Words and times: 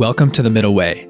Welcome 0.00 0.30
to 0.30 0.42
The 0.42 0.48
Middle 0.48 0.74
Way. 0.74 1.06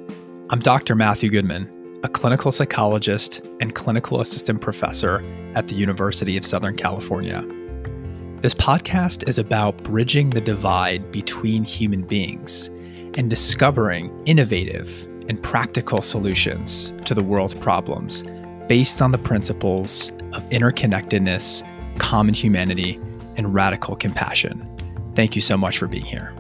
I'm 0.51 0.59
Dr. 0.59 0.97
Matthew 0.97 1.31
Goodman, 1.31 2.01
a 2.03 2.09
clinical 2.09 2.51
psychologist 2.51 3.41
and 3.61 3.73
clinical 3.73 4.21
assistant 4.21 4.61
professor 4.61 5.23
at 5.55 5.69
the 5.69 5.77
University 5.77 6.37
of 6.37 6.45
Southern 6.45 6.75
California. 6.75 7.45
This 8.41 8.53
podcast 8.53 9.29
is 9.29 9.39
about 9.39 9.81
bridging 9.85 10.31
the 10.31 10.41
divide 10.41 11.13
between 11.13 11.63
human 11.63 12.03
beings 12.03 12.67
and 13.17 13.31
discovering 13.31 14.11
innovative 14.27 15.07
and 15.29 15.41
practical 15.41 16.03
solutions 16.03 16.93
to 17.05 17.15
the 17.15 17.23
world's 17.23 17.55
problems 17.55 18.25
based 18.67 19.01
on 19.01 19.13
the 19.13 19.19
principles 19.19 20.11
of 20.33 20.43
interconnectedness, 20.51 21.63
common 22.01 22.35
humanity, 22.35 22.99
and 23.37 23.55
radical 23.55 23.95
compassion. 23.95 24.67
Thank 25.15 25.37
you 25.37 25.43
so 25.43 25.57
much 25.57 25.79
for 25.79 25.87
being 25.87 26.05
here. 26.05 26.35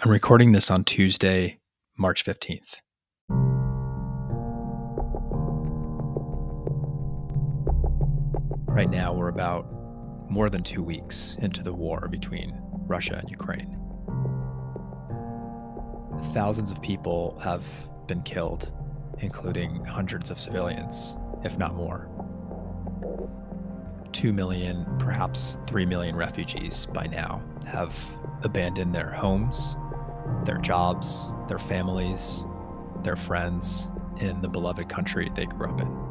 I'm 0.00 0.12
recording 0.12 0.52
this 0.52 0.70
on 0.70 0.84
Tuesday, 0.84 1.58
March 1.96 2.24
15th. 2.24 2.76
Right 8.68 8.88
now, 8.88 9.12
we're 9.12 9.28
about 9.28 9.66
more 10.30 10.50
than 10.50 10.62
two 10.62 10.84
weeks 10.84 11.36
into 11.40 11.64
the 11.64 11.72
war 11.72 12.06
between 12.08 12.56
Russia 12.86 13.16
and 13.16 13.28
Ukraine. 13.28 13.76
Thousands 16.32 16.70
of 16.70 16.80
people 16.80 17.36
have 17.42 17.64
been 18.06 18.22
killed, 18.22 18.70
including 19.18 19.84
hundreds 19.84 20.30
of 20.30 20.38
civilians, 20.38 21.16
if 21.42 21.58
not 21.58 21.74
more. 21.74 22.08
Two 24.12 24.32
million, 24.32 24.86
perhaps 25.00 25.58
three 25.66 25.84
million 25.84 26.14
refugees 26.14 26.86
by 26.86 27.08
now 27.08 27.42
have 27.66 27.92
abandoned 28.44 28.94
their 28.94 29.10
homes 29.10 29.74
their 30.44 30.58
jobs, 30.58 31.30
their 31.48 31.58
families, 31.58 32.44
their 33.02 33.16
friends 33.16 33.88
in 34.20 34.40
the 34.42 34.48
beloved 34.48 34.88
country 34.88 35.30
they 35.34 35.46
grew 35.46 35.68
up 35.68 35.80
in. 35.80 36.08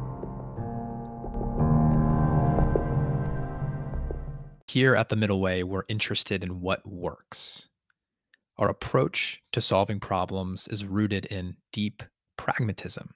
Here 4.68 4.94
at 4.94 5.08
the 5.08 5.16
Middle 5.16 5.40
Way, 5.40 5.62
we're 5.62 5.84
interested 5.88 6.44
in 6.44 6.60
what 6.60 6.86
works. 6.86 7.68
Our 8.58 8.68
approach 8.68 9.42
to 9.52 9.60
solving 9.60 10.00
problems 10.00 10.68
is 10.68 10.84
rooted 10.84 11.26
in 11.26 11.56
deep 11.72 12.02
pragmatism, 12.36 13.14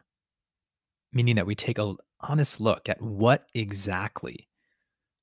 meaning 1.12 1.36
that 1.36 1.46
we 1.46 1.54
take 1.54 1.78
an 1.78 1.96
honest 2.20 2.60
look 2.60 2.88
at 2.88 3.02
what 3.02 3.46
exactly 3.54 4.48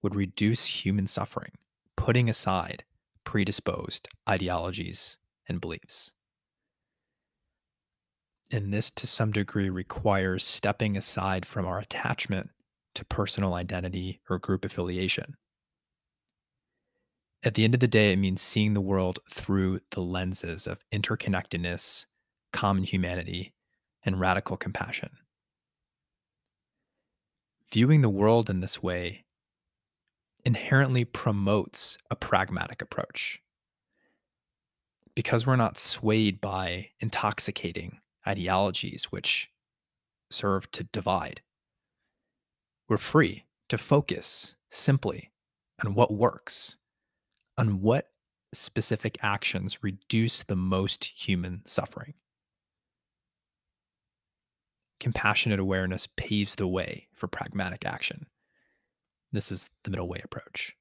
would 0.01 0.15
reduce 0.15 0.65
human 0.65 1.07
suffering, 1.07 1.51
putting 1.95 2.29
aside 2.29 2.83
predisposed 3.23 4.07
ideologies 4.27 5.17
and 5.49 5.59
beliefs. 5.59 6.11
And 8.51 8.73
this, 8.73 8.89
to 8.91 9.07
some 9.07 9.31
degree, 9.31 9.69
requires 9.69 10.43
stepping 10.43 10.95
aside 10.95 11.45
from 11.45 11.65
our 11.65 11.79
attachment 11.79 12.49
to 12.95 13.05
personal 13.05 13.53
identity 13.53 14.21
or 14.29 14.39
group 14.39 14.65
affiliation. 14.65 15.35
At 17.43 17.53
the 17.53 17.63
end 17.63 17.73
of 17.73 17.79
the 17.79 17.87
day, 17.87 18.11
it 18.11 18.17
means 18.17 18.41
seeing 18.41 18.73
the 18.73 18.81
world 18.81 19.19
through 19.29 19.79
the 19.91 20.01
lenses 20.01 20.67
of 20.67 20.83
interconnectedness, 20.91 22.05
common 22.51 22.83
humanity, 22.83 23.53
and 24.03 24.19
radical 24.19 24.57
compassion. 24.57 25.11
Viewing 27.71 28.01
the 28.01 28.09
world 28.09 28.49
in 28.49 28.61
this 28.61 28.81
way 28.81 29.25
inherently 30.43 31.05
promotes 31.05 31.97
a 32.09 32.15
pragmatic 32.15 32.81
approach 32.81 33.41
because 35.19 35.45
we're 35.45 35.57
not 35.57 35.77
swayed 35.77 36.39
by 36.39 36.87
intoxicating 37.01 37.99
ideologies 38.25 39.07
which 39.09 39.51
serve 40.31 40.71
to 40.71 40.85
divide. 40.85 41.41
We're 42.87 42.95
free 42.95 43.43
to 43.67 43.77
focus 43.77 44.55
simply 44.69 45.29
on 45.83 45.93
what 45.93 46.13
works, 46.13 46.77
on 47.57 47.81
what 47.81 48.11
specific 48.53 49.17
actions 49.21 49.83
reduce 49.83 50.43
the 50.43 50.55
most 50.55 51.03
human 51.03 51.63
suffering. 51.65 52.13
Compassionate 55.01 55.59
awareness 55.59 56.07
paves 56.15 56.55
the 56.55 56.65
way 56.65 57.09
for 57.13 57.27
pragmatic 57.27 57.85
action. 57.85 58.27
This 59.33 59.51
is 59.51 59.69
the 59.83 59.91
middle 59.91 60.07
way 60.07 60.21
approach. 60.23 60.77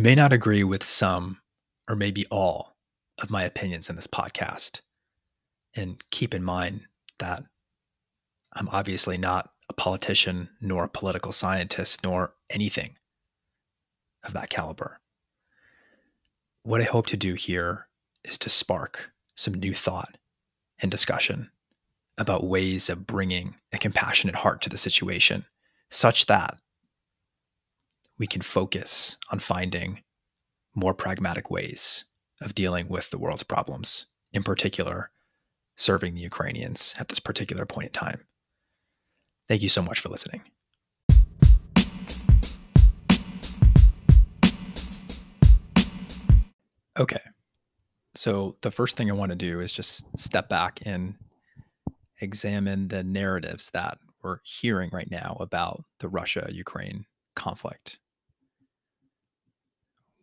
You 0.00 0.04
may 0.04 0.14
not 0.14 0.32
agree 0.32 0.64
with 0.64 0.82
some 0.82 1.42
or 1.86 1.94
maybe 1.94 2.24
all 2.30 2.74
of 3.18 3.28
my 3.28 3.42
opinions 3.42 3.90
in 3.90 3.96
this 3.96 4.06
podcast. 4.06 4.80
And 5.76 6.02
keep 6.10 6.32
in 6.32 6.42
mind 6.42 6.86
that 7.18 7.44
I'm 8.54 8.70
obviously 8.70 9.18
not 9.18 9.50
a 9.68 9.74
politician, 9.74 10.48
nor 10.58 10.84
a 10.84 10.88
political 10.88 11.32
scientist, 11.32 12.02
nor 12.02 12.32
anything 12.48 12.96
of 14.24 14.32
that 14.32 14.48
caliber. 14.48 15.02
What 16.62 16.80
I 16.80 16.84
hope 16.84 17.04
to 17.08 17.18
do 17.18 17.34
here 17.34 17.86
is 18.24 18.38
to 18.38 18.48
spark 18.48 19.12
some 19.34 19.52
new 19.52 19.74
thought 19.74 20.16
and 20.78 20.90
discussion 20.90 21.50
about 22.16 22.44
ways 22.44 22.88
of 22.88 23.06
bringing 23.06 23.56
a 23.70 23.76
compassionate 23.76 24.36
heart 24.36 24.62
to 24.62 24.70
the 24.70 24.78
situation 24.78 25.44
such 25.90 26.24
that 26.24 26.58
we 28.20 28.26
can 28.26 28.42
focus 28.42 29.16
on 29.32 29.38
finding 29.38 30.02
more 30.74 30.92
pragmatic 30.92 31.50
ways 31.50 32.04
of 32.42 32.54
dealing 32.54 32.86
with 32.86 33.08
the 33.08 33.18
world's 33.18 33.42
problems, 33.42 34.08
in 34.30 34.42
particular, 34.42 35.10
serving 35.74 36.14
the 36.14 36.20
Ukrainians 36.20 36.94
at 36.98 37.08
this 37.08 37.18
particular 37.18 37.64
point 37.64 37.86
in 37.86 37.92
time. 37.92 38.20
Thank 39.48 39.62
you 39.62 39.70
so 39.70 39.80
much 39.80 40.00
for 40.00 40.10
listening. 40.10 40.42
Okay. 46.98 47.22
So, 48.14 48.56
the 48.60 48.70
first 48.70 48.98
thing 48.98 49.10
I 49.10 49.14
want 49.14 49.30
to 49.30 49.36
do 49.36 49.60
is 49.60 49.72
just 49.72 50.04
step 50.18 50.50
back 50.50 50.80
and 50.84 51.14
examine 52.20 52.88
the 52.88 53.02
narratives 53.02 53.70
that 53.70 53.96
we're 54.22 54.40
hearing 54.44 54.90
right 54.92 55.10
now 55.10 55.38
about 55.40 55.84
the 56.00 56.08
Russia 56.08 56.46
Ukraine 56.52 57.06
conflict 57.34 57.98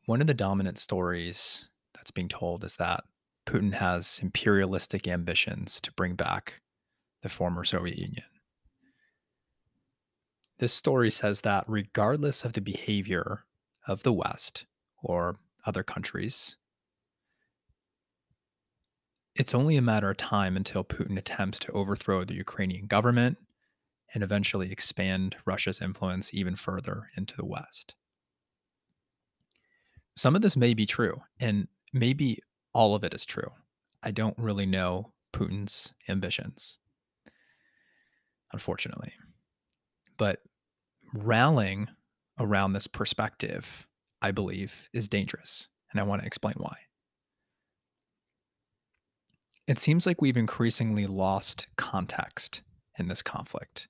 one 0.08 0.22
of 0.22 0.28
the 0.28 0.34
dominant 0.34 0.80
stories 0.80 1.68
that's 1.94 2.12
being 2.12 2.30
told 2.30 2.64
is 2.64 2.78
that 2.78 3.04
Putin 3.46 3.74
has 3.74 4.22
imperialistic 4.24 5.06
ambitions 5.06 5.82
to 5.82 5.92
bring 5.92 6.16
back 6.16 6.62
the 7.24 7.30
former 7.30 7.66
Soviet 7.66 7.98
Union. 7.98 8.24
This 10.60 10.74
story 10.74 11.12
says 11.12 11.42
that 11.42 11.66
regardless 11.68 12.46
of 12.46 12.54
the 12.54 12.62
behavior 12.62 13.44
of 13.86 14.04
the 14.04 14.14
West 14.14 14.66
or 15.04 15.40
other 15.66 15.84
countries, 15.84 16.56
it's 19.36 19.54
only 19.54 19.76
a 19.76 19.82
matter 19.82 20.10
of 20.10 20.16
time 20.16 20.56
until 20.56 20.86
Putin 20.86 21.18
attempts 21.18 21.60
to 21.60 21.72
overthrow 21.74 22.24
the 22.24 22.34
Ukrainian 22.34 22.88
government 22.88 23.38
and 24.14 24.24
eventually 24.24 24.72
expand 24.72 25.36
Russia's 25.46 25.82
influence 25.82 26.34
even 26.34 26.56
further 26.56 27.10
into 27.18 27.36
the 27.36 27.46
West 27.46 27.94
some 30.18 30.36
of 30.36 30.42
this 30.42 30.58
may 30.58 30.74
be 30.74 30.88
true, 30.88 31.22
and 31.40 31.68
maybe 31.94 32.40
all 32.74 32.96
of 32.96 33.04
it 33.04 33.14
is 33.14 33.24
true. 33.24 33.52
I 34.02 34.12
don't 34.12 34.38
really 34.38 34.66
know 34.66 35.14
Putin's 35.32 35.94
ambitions, 36.10 36.80
unfortunately. 38.52 39.14
But 40.18 40.40
rallying 41.14 41.90
around 42.40 42.74
this 42.74 42.88
perspective, 42.88 43.88
I 44.22 44.32
believe, 44.32 44.90
is 44.92 45.08
dangerous. 45.08 45.68
And 45.92 46.00
I 46.00 46.04
want 46.04 46.22
to 46.22 46.28
explain 46.28 46.56
why. 46.58 46.78
It 49.68 49.80
seems 49.80 50.08
like 50.08 50.22
we've 50.22 50.36
increasingly 50.36 51.06
lost 51.06 51.68
context 51.76 52.62
in 52.98 53.08
this 53.08 53.22
conflict. 53.22 53.88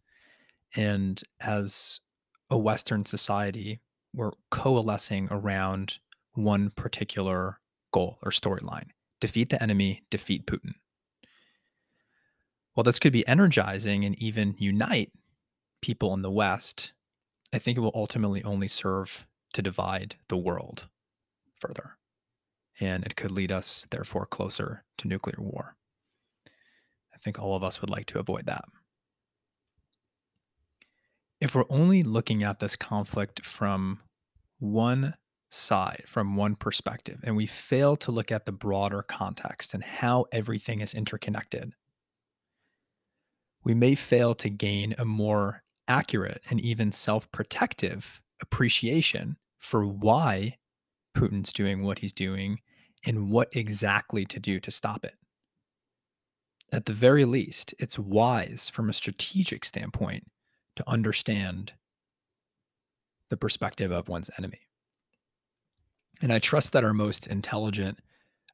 And 0.75 1.22
as 1.40 2.01
a 2.50 2.57
Western 2.57 3.06
society, 3.06 3.80
we're 4.13 4.31
coalescing 4.51 5.30
around 5.31 6.00
one 6.38 6.69
particular 6.69 7.60
goal 7.92 8.19
or 8.24 8.31
storyline 8.31 8.89
defeat 9.19 9.50
the 9.50 9.62
enemy, 9.62 10.04
defeat 10.12 10.45
Putin. 10.45 10.74
While 12.74 12.84
this 12.84 13.00
could 13.00 13.13
be 13.13 13.28
energizing 13.28 14.06
and 14.06 14.16
even 14.22 14.56
unite 14.60 15.12
people 15.81 16.13
in 16.13 16.22
the 16.22 16.30
West, 16.30 16.94
I 17.51 17.57
think 17.57 17.78
it 17.78 17.81
will 17.81 17.92
ultimately 17.95 18.44
only 18.44 18.68
serve 18.68 19.25
to 19.54 19.63
divide 19.63 20.18
the 20.28 20.38
world 20.38 20.88
further. 21.60 21.98
And 22.80 23.04
it 23.04 23.16
could 23.16 23.31
lead 23.31 23.51
us, 23.51 23.88
therefore, 23.89 24.28
closer 24.28 24.84
to 25.00 25.07
nuclear 25.07 25.39
war. 25.39 25.75
I 27.13 27.18
think 27.18 27.39
all 27.39 27.56
of 27.56 27.63
us 27.63 27.81
would 27.81 27.89
like 27.89 28.06
to 28.07 28.19
avoid 28.19 28.45
that. 28.45 28.66
If 31.42 31.56
we're 31.56 31.66
only 31.69 32.04
looking 32.04 32.44
at 32.44 32.60
this 32.60 32.75
conflict 32.75 33.44
from 33.44 34.01
one 34.60 35.16
side 35.50 36.04
from 36.06 36.36
one 36.36 36.56
perspective 36.56 37.20
and 37.24 37.36
we 37.36 37.46
fail 37.46 37.96
to 37.96 38.12
look 38.12 38.32
at 38.32 38.46
the 38.46 38.52
broader 38.52 39.02
context 39.02 39.74
and 39.74 39.84
how 39.84 40.26
everything 40.32 40.82
is 40.82 40.94
interconnected, 40.94 41.74
we 43.64 43.74
may 43.74 43.96
fail 43.96 44.36
to 44.36 44.50
gain 44.50 44.96
a 44.98 45.06
more 45.06 45.64
accurate 45.88 46.42
and 46.50 46.60
even 46.60 46.92
self 46.92 47.32
protective 47.32 48.22
appreciation 48.42 49.38
for 49.58 49.86
why 49.86 50.58
Putin's 51.16 51.52
doing 51.52 51.84
what 51.84 52.00
he's 52.00 52.14
doing 52.14 52.62
and 53.06 53.32
what 53.32 53.56
exactly 53.56 54.26
to 54.26 54.40
do 54.40 54.60
to 54.60 54.72
stop 54.72 55.04
it. 55.04 55.16
At 56.72 56.86
the 56.86 56.94
very 56.94 57.26
least, 57.26 57.74
it's 57.80 57.98
wise 57.98 58.70
from 58.70 58.90
a 58.90 58.94
strategic 58.94 59.64
standpoint 59.64 60.26
to 60.76 60.90
understand 60.90 61.74
the 63.30 63.38
perspective 63.38 63.92
of 63.92 64.10
one's 64.10 64.30
enemy. 64.38 64.67
And 66.22 66.34
I 66.34 66.40
trust 66.40 66.74
that 66.74 66.84
our 66.84 66.94
most 66.94 67.28
intelligent 67.28 68.00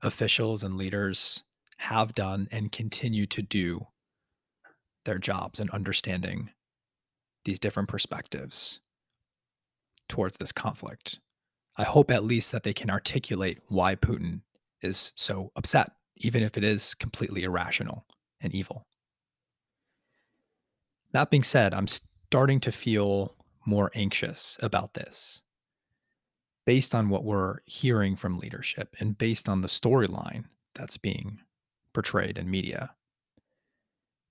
officials 0.01 0.63
and 0.63 0.77
leaders 0.77 1.43
have 1.77 2.13
done 2.13 2.47
and 2.51 2.71
continue 2.71 3.25
to 3.27 3.41
do 3.41 3.87
their 5.05 5.17
jobs 5.17 5.59
in 5.59 5.69
understanding 5.71 6.49
these 7.45 7.59
different 7.59 7.89
perspectives 7.89 8.81
towards 10.07 10.37
this 10.37 10.51
conflict. 10.51 11.19
I 11.77 11.83
hope 11.83 12.11
at 12.11 12.23
least 12.23 12.51
that 12.51 12.63
they 12.63 12.73
can 12.73 12.89
articulate 12.89 13.59
why 13.67 13.95
Putin 13.95 14.41
is 14.81 15.13
so 15.15 15.51
upset, 15.55 15.91
even 16.17 16.43
if 16.43 16.57
it 16.57 16.63
is 16.63 16.93
completely 16.93 17.43
irrational 17.43 18.05
and 18.41 18.53
evil. 18.53 18.85
That 21.11 21.29
being 21.29 21.43
said, 21.43 21.73
I'm 21.73 21.87
starting 21.87 22.59
to 22.61 22.71
feel 22.71 23.35
more 23.65 23.91
anxious 23.95 24.57
about 24.61 24.93
this 24.93 25.41
based 26.65 26.95
on 26.95 27.09
what 27.09 27.23
we're 27.23 27.59
hearing 27.65 28.15
from 28.15 28.37
leadership 28.37 28.95
and 28.99 29.17
based 29.17 29.49
on 29.49 29.61
the 29.61 29.67
storyline 29.67 30.45
that's 30.75 30.97
being 30.97 31.39
portrayed 31.93 32.37
in 32.37 32.49
media. 32.49 32.95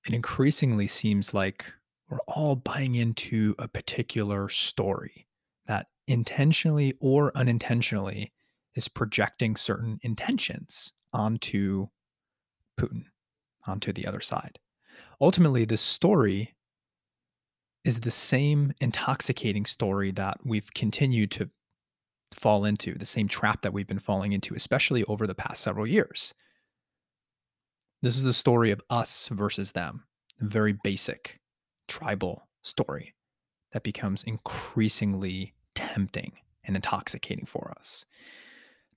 It 0.07 0.15
increasingly 0.15 0.89
seems 0.89 1.33
like 1.33 1.67
we're 2.09 2.19
all 2.27 2.57
buying 2.57 2.95
into 2.95 3.55
a 3.59 3.69
particular 3.69 4.49
story 4.49 5.27
that 5.67 5.87
intentionally 6.09 6.95
or 7.01 7.37
unintentionally 7.37 8.33
is 8.75 8.89
projecting 8.89 9.55
certain 9.55 9.99
intentions 10.03 10.93
onto 11.13 11.89
Putin, 12.79 13.05
onto 13.67 13.93
the 13.93 14.07
other 14.07 14.21
side. 14.21 14.59
Ultimately, 15.21 15.65
this 15.65 15.81
story 15.81 16.55
is 17.85 18.01
the 18.01 18.11
same 18.11 18.73
intoxicating 18.81 19.67
story 19.67 20.11
that 20.13 20.39
we've 20.45 20.73
continued 20.75 21.31
to 21.33 21.51
fall 22.35 22.65
into, 22.65 22.95
the 22.95 23.07
same 23.07 23.29
trap 23.29 23.63
that 23.63 23.73
we've 23.73 23.87
been 23.87 23.99
falling 23.99 24.33
into, 24.33 24.55
especially 24.55 25.05
over 25.05 25.27
the 25.27 25.35
past 25.35 25.63
several 25.63 25.87
years. 25.87 26.35
This 28.03 28.17
is 28.17 28.25
the 28.25 28.33
story 28.33 28.71
of 28.71 28.83
us 28.91 29.29
versus 29.29 29.73
them, 29.73 30.05
a 30.41 30.45
very 30.45 30.75
basic 30.83 31.41
tribal 31.89 32.49
story 32.63 33.15
that 33.73 33.83
becomes 33.83 34.23
increasingly 34.25 35.55
tempting 35.75 36.33
and 36.65 36.77
intoxicating 36.77 37.47
for 37.47 37.73
us. 37.77 38.05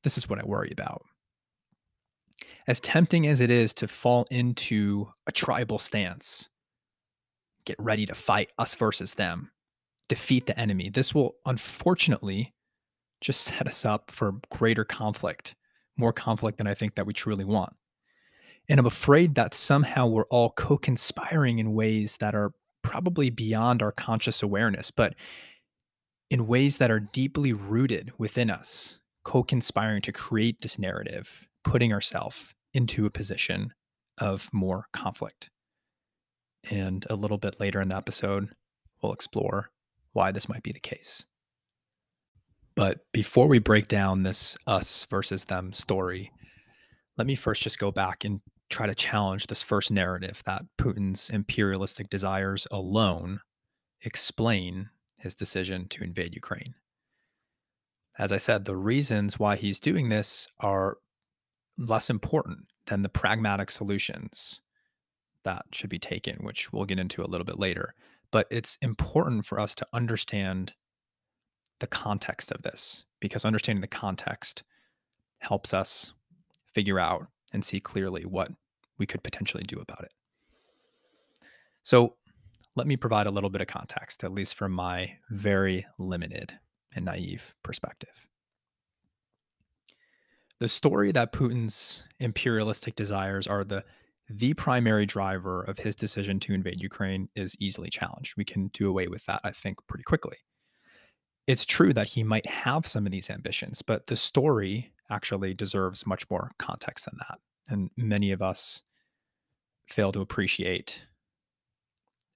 This 0.04 0.18
is 0.18 0.30
what 0.30 0.40
I 0.40 0.46
worry 0.46 0.70
about. 0.72 1.04
As 2.68 2.80
tempting 2.80 3.28
as 3.28 3.42
it 3.42 3.50
is 3.50 3.74
to 3.76 3.88
fall 3.88 4.28
into 4.30 5.10
a 5.28 5.32
tribal 5.32 5.80
stance, 5.80 6.50
get 7.66 7.76
ready 7.80 8.06
to 8.06 8.16
fight 8.16 8.50
us 8.58 8.76
versus 8.76 9.16
them, 9.16 9.52
defeat 10.10 10.46
the 10.46 10.60
enemy, 10.60 10.90
this 10.90 11.14
will 11.14 11.36
unfortunately 11.46 12.54
just 13.26 13.42
set 13.44 13.68
us 13.68 13.84
up 13.84 14.12
for 14.12 14.36
greater 14.50 14.86
conflict, 14.86 15.56
more 15.98 16.14
conflict 16.14 16.58
than 16.58 16.68
I 16.68 16.74
think 16.74 16.96
that 16.96 17.06
we 17.06 17.14
truly 17.14 17.46
want. 17.46 17.74
And 18.70 18.80
I'm 18.80 18.86
afraid 18.86 19.36
that 19.36 19.54
somehow 19.54 20.08
we're 20.08 20.26
all 20.26 20.52
co 20.52 20.78
conspiring 20.78 21.60
in 21.60 21.74
ways 21.74 22.18
that 22.18 22.34
are 22.34 22.54
probably 22.82 23.30
beyond 23.30 23.82
our 23.82 23.92
conscious 23.92 24.42
awareness, 24.42 24.92
but 24.92 25.16
in 26.30 26.48
ways 26.48 26.78
that 26.78 26.92
are 26.92 27.00
deeply 27.00 27.54
rooted 27.54 28.12
within 28.18 28.50
us, 28.50 29.00
co 29.24 29.44
conspiring 29.44 30.02
to 30.04 30.12
create 30.12 30.62
this 30.62 30.80
narrative, 30.80 31.48
putting 31.64 31.94
ourselves 31.94 32.54
into 32.74 33.06
a 33.06 33.12
position 33.12 33.74
of 34.18 34.50
more 34.52 34.88
conflict. 34.94 35.50
And 36.70 37.06
a 37.10 37.16
little 37.16 37.38
bit 37.38 37.60
later 37.60 37.80
in 37.82 37.90
the 37.90 37.96
episode, 37.96 38.50
we'll 39.02 39.14
explore 39.14 39.70
why 40.14 40.32
this 40.32 40.50
might 40.50 40.64
be 40.64 40.72
the 40.72 40.80
case. 40.80 41.26
But 42.76 43.00
before 43.14 43.48
we 43.48 43.60
break 43.60 43.88
down 43.88 44.24
this 44.24 44.58
us 44.68 45.06
versus 45.06 45.46
them 45.46 45.72
story, 45.72 46.32
let 47.18 47.26
me 47.26 47.36
first 47.36 47.64
just 47.64 47.80
go 47.80 47.92
back 47.92 48.26
and 48.26 48.42
try 48.70 48.86
to 48.88 48.96
challenge 48.96 49.48
this 49.48 49.62
first 49.62 49.92
narrative 49.92 50.42
that 50.46 50.64
Putin's 50.78 51.30
imperialistic 51.30 52.10
desires 52.10 52.68
alone 52.72 53.40
explain 54.02 54.90
his 55.18 55.36
decision 55.36 55.88
to 55.90 56.04
invade 56.04 56.36
Ukraine. 56.36 56.76
As 58.18 58.32
I 58.32 58.38
said, 58.38 58.66
the 58.66 58.76
reasons 58.76 59.40
why 59.40 59.56
he's 59.56 59.80
doing 59.80 60.10
this 60.10 60.48
are 60.60 60.98
less 61.78 62.10
important 62.10 62.68
than 62.88 63.02
the 63.02 63.10
pragmatic 63.10 63.72
solutions 63.72 64.62
that 65.44 65.66
should 65.72 65.90
be 65.90 66.00
taken, 66.00 66.38
which 66.38 66.72
we'll 66.74 66.86
get 66.86 67.00
into 67.00 67.24
a 67.24 67.28
little 67.28 67.46
bit 67.46 67.60
later. 67.60 67.94
But 68.32 68.48
it's 68.50 68.78
important 68.82 69.46
for 69.46 69.60
us 69.60 69.76
to 69.76 69.86
understand 69.94 70.74
the 71.80 71.88
context 71.88 72.52
of 72.52 72.62
this 72.62 73.04
because 73.20 73.46
understanding 73.46 73.82
the 73.82 73.88
context 73.88 74.64
helps 75.40 75.74
us 75.74 76.14
figure 76.74 77.00
out 77.00 77.28
and 77.54 77.64
see 77.64 77.80
clearly 77.80 78.24
what 78.24 78.52
we 78.98 79.06
could 79.06 79.24
potentially 79.24 79.64
do 79.64 79.80
about 79.80 80.04
it. 80.04 80.12
So, 81.84 82.16
let 82.78 82.88
me 82.88 82.98
provide 82.98 83.26
a 83.26 83.32
little 83.32 83.50
bit 83.50 83.62
of 83.62 83.68
context, 83.68 84.24
at 84.24 84.34
least 84.34 84.56
from 84.56 84.74
my 84.74 85.14
very 85.30 85.86
limited 85.98 86.60
and 86.94 87.06
naive 87.06 87.56
perspective. 87.64 88.28
The 90.60 90.68
story 90.68 91.12
that 91.14 91.32
Putin's 91.32 92.04
imperialistic 92.20 92.96
desires 92.96 93.48
are 93.48 93.64
the 93.64 93.84
the 94.28 94.56
primary 94.56 95.06
driver 95.06 95.62
of 95.62 95.78
his 95.78 95.96
decision 95.96 96.40
to 96.40 96.54
invade 96.54 96.82
Ukraine 96.82 97.30
is 97.36 97.56
easily 97.60 97.90
challenged. 97.90 98.36
We 98.36 98.46
can 98.46 98.70
do 98.70 98.90
away 98.90 99.08
with 99.08 99.26
that, 99.28 99.40
I 99.44 99.52
think, 99.52 99.78
pretty 99.88 100.04
quickly. 100.04 100.38
It's 101.48 101.66
true 101.66 101.94
that 101.94 102.08
he 102.08 102.24
might 102.24 102.48
have 102.48 102.88
some 102.88 103.06
of 103.06 103.12
these 103.12 103.30
ambitions, 103.30 103.82
but 103.82 104.08
the 104.08 104.16
story 104.16 104.92
actually 105.10 105.54
deserves 105.54 106.08
much 106.08 106.30
more 106.30 106.52
context 106.58 107.06
than 107.06 107.18
that. 107.20 107.40
And 107.68 107.92
many 107.96 108.32
of 108.32 108.42
us 108.42 108.82
fail 109.88 110.12
to 110.12 110.22
appreciate 110.22 111.02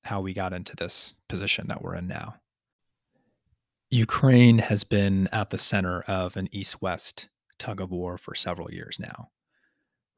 how 0.03 0.21
we 0.21 0.33
got 0.33 0.53
into 0.53 0.75
this 0.75 1.15
position 1.27 1.67
that 1.67 1.81
we're 1.81 1.95
in 1.95 2.07
now. 2.07 2.35
Ukraine 3.89 4.59
has 4.59 4.83
been 4.83 5.27
at 5.31 5.49
the 5.49 5.57
center 5.57 6.01
of 6.01 6.37
an 6.37 6.47
east 6.51 6.81
west 6.81 7.27
tug 7.57 7.81
of 7.81 7.91
war 7.91 8.17
for 8.17 8.35
several 8.35 8.71
years 8.71 8.97
now. 8.99 9.29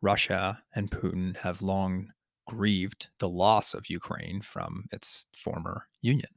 Russia 0.01 0.62
and 0.75 0.91
Putin 0.91 1.38
have 1.38 1.62
long 1.62 2.12
grieved 2.48 3.07
the 3.19 3.29
loss 3.29 3.74
of 3.74 3.89
Ukraine 3.89 4.41
from 4.41 4.86
its 4.91 5.25
former 5.38 5.88
union. 6.01 6.29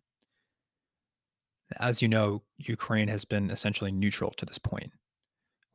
As 1.78 2.02
you 2.02 2.09
know, 2.09 2.42
Ukraine 2.59 3.09
has 3.09 3.25
been 3.25 3.50
essentially 3.50 3.92
neutral 3.92 4.30
to 4.33 4.47
this 4.47 4.59
point. 4.59 4.92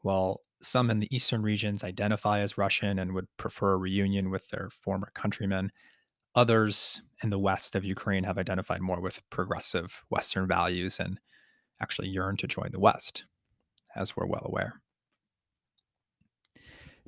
While 0.01 0.41
some 0.61 0.89
in 0.89 0.99
the 0.99 1.13
eastern 1.13 1.41
regions 1.41 1.83
identify 1.83 2.39
as 2.39 2.57
Russian 2.57 2.99
and 2.99 3.13
would 3.13 3.27
prefer 3.37 3.73
a 3.73 3.77
reunion 3.77 4.29
with 4.29 4.47
their 4.49 4.69
former 4.69 5.11
countrymen, 5.13 5.71
others 6.35 7.01
in 7.23 7.29
the 7.29 7.39
west 7.39 7.75
of 7.75 7.83
Ukraine 7.83 8.23
have 8.23 8.37
identified 8.37 8.81
more 8.81 9.01
with 9.01 9.21
progressive 9.29 10.03
Western 10.09 10.47
values 10.47 10.99
and 10.99 11.19
actually 11.81 12.09
yearn 12.09 12.37
to 12.37 12.47
join 12.47 12.71
the 12.71 12.79
West, 12.79 13.25
as 13.95 14.15
we're 14.15 14.25
well 14.25 14.45
aware. 14.45 14.81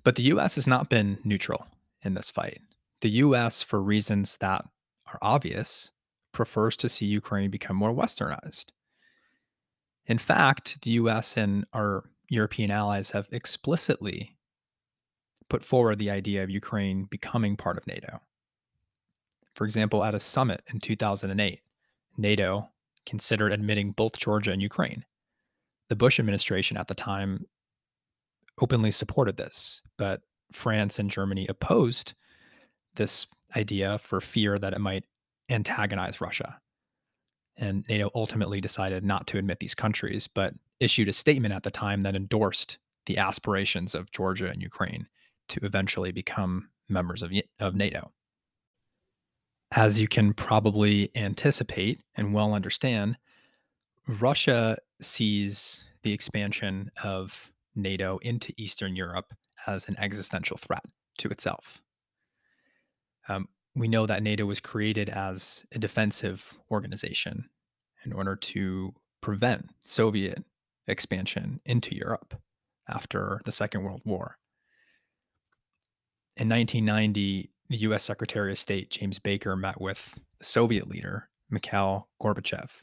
But 0.03 0.15
the 0.15 0.23
US 0.23 0.55
has 0.55 0.65
not 0.65 0.89
been 0.89 1.19
neutral 1.23 1.67
in 2.03 2.13
this 2.13 2.29
fight. 2.29 2.61
The 3.01 3.09
US, 3.09 3.61
for 3.61 3.81
reasons 3.81 4.37
that 4.37 4.65
are 5.07 5.19
obvious, 5.21 5.91
prefers 6.31 6.75
to 6.77 6.89
see 6.89 7.05
Ukraine 7.05 7.49
become 7.49 7.75
more 7.75 7.93
westernized. 7.93 8.67
In 10.05 10.17
fact, 10.17 10.81
the 10.81 10.91
US 10.91 11.37
and 11.37 11.65
our 11.73 12.03
European 12.29 12.71
allies 12.71 13.11
have 13.11 13.27
explicitly 13.31 14.37
put 15.49 15.65
forward 15.65 15.99
the 15.99 16.09
idea 16.09 16.43
of 16.43 16.49
Ukraine 16.49 17.05
becoming 17.05 17.57
part 17.57 17.77
of 17.77 17.85
NATO. 17.85 18.21
For 19.53 19.65
example, 19.65 20.03
at 20.03 20.15
a 20.15 20.19
summit 20.19 20.63
in 20.73 20.79
2008, 20.79 21.61
NATO 22.17 22.69
considered 23.05 23.51
admitting 23.51 23.91
both 23.91 24.17
Georgia 24.17 24.51
and 24.51 24.61
Ukraine. 24.61 25.03
The 25.89 25.95
Bush 25.95 26.19
administration 26.19 26.77
at 26.77 26.87
the 26.87 26.95
time 26.95 27.45
openly 28.61 28.91
supported 28.91 29.35
this, 29.37 29.81
but 29.97 30.21
France 30.53 30.99
and 30.99 31.09
Germany 31.09 31.47
opposed 31.47 32.13
this 32.95 33.27
idea 33.55 33.99
for 33.99 34.21
fear 34.21 34.57
that 34.57 34.73
it 34.73 34.79
might 34.79 35.03
antagonize 35.51 36.21
Russia. 36.21 36.59
And 37.57 37.83
NATO 37.89 38.09
ultimately 38.15 38.61
decided 38.61 39.03
not 39.03 39.27
to 39.27 39.37
admit 39.37 39.59
these 39.59 39.75
countries, 39.75 40.27
but 40.27 40.53
issued 40.79 41.09
a 41.09 41.13
statement 41.13 41.53
at 41.53 41.63
the 41.63 41.71
time 41.71 42.01
that 42.01 42.15
endorsed 42.15 42.77
the 43.05 43.17
aspirations 43.17 43.93
of 43.93 44.11
Georgia 44.11 44.47
and 44.47 44.61
Ukraine 44.61 45.07
to 45.49 45.59
eventually 45.63 46.11
become 46.11 46.69
members 46.89 47.21
of, 47.21 47.31
of 47.59 47.75
NATO. 47.75 48.11
As 49.73 50.01
you 50.01 50.07
can 50.07 50.33
probably 50.33 51.11
anticipate 51.15 52.01
and 52.15 52.33
well 52.33 52.53
understand, 52.53 53.17
Russia 54.07 54.77
sees 54.99 55.85
the 56.03 56.13
expansion 56.13 56.91
of 57.03 57.51
NATO 57.75 58.17
into 58.19 58.53
Eastern 58.57 58.95
Europe 58.95 59.33
as 59.67 59.87
an 59.87 59.95
existential 59.97 60.57
threat 60.57 60.83
to 61.19 61.29
itself. 61.29 61.81
Um, 63.29 63.47
we 63.75 63.87
know 63.87 64.05
that 64.05 64.23
NATO 64.23 64.45
was 64.45 64.59
created 64.59 65.09
as 65.09 65.65
a 65.71 65.79
defensive 65.79 66.53
organization 66.69 67.49
in 68.05 68.13
order 68.13 68.35
to 68.35 68.93
prevent 69.21 69.69
Soviet 69.85 70.43
expansion 70.87 71.61
into 71.65 71.95
Europe 71.95 72.39
after 72.89 73.41
the 73.45 73.51
Second 73.51 73.83
World 73.83 74.01
War. 74.03 74.37
In 76.37 76.49
1990, 76.49 77.51
the 77.69 77.77
US 77.77 78.03
Secretary 78.03 78.51
of 78.51 78.59
State 78.59 78.89
James 78.89 79.19
Baker 79.19 79.55
met 79.55 79.79
with 79.79 80.19
the 80.39 80.45
Soviet 80.45 80.87
leader 80.87 81.29
Mikhail 81.49 82.09
Gorbachev 82.21 82.81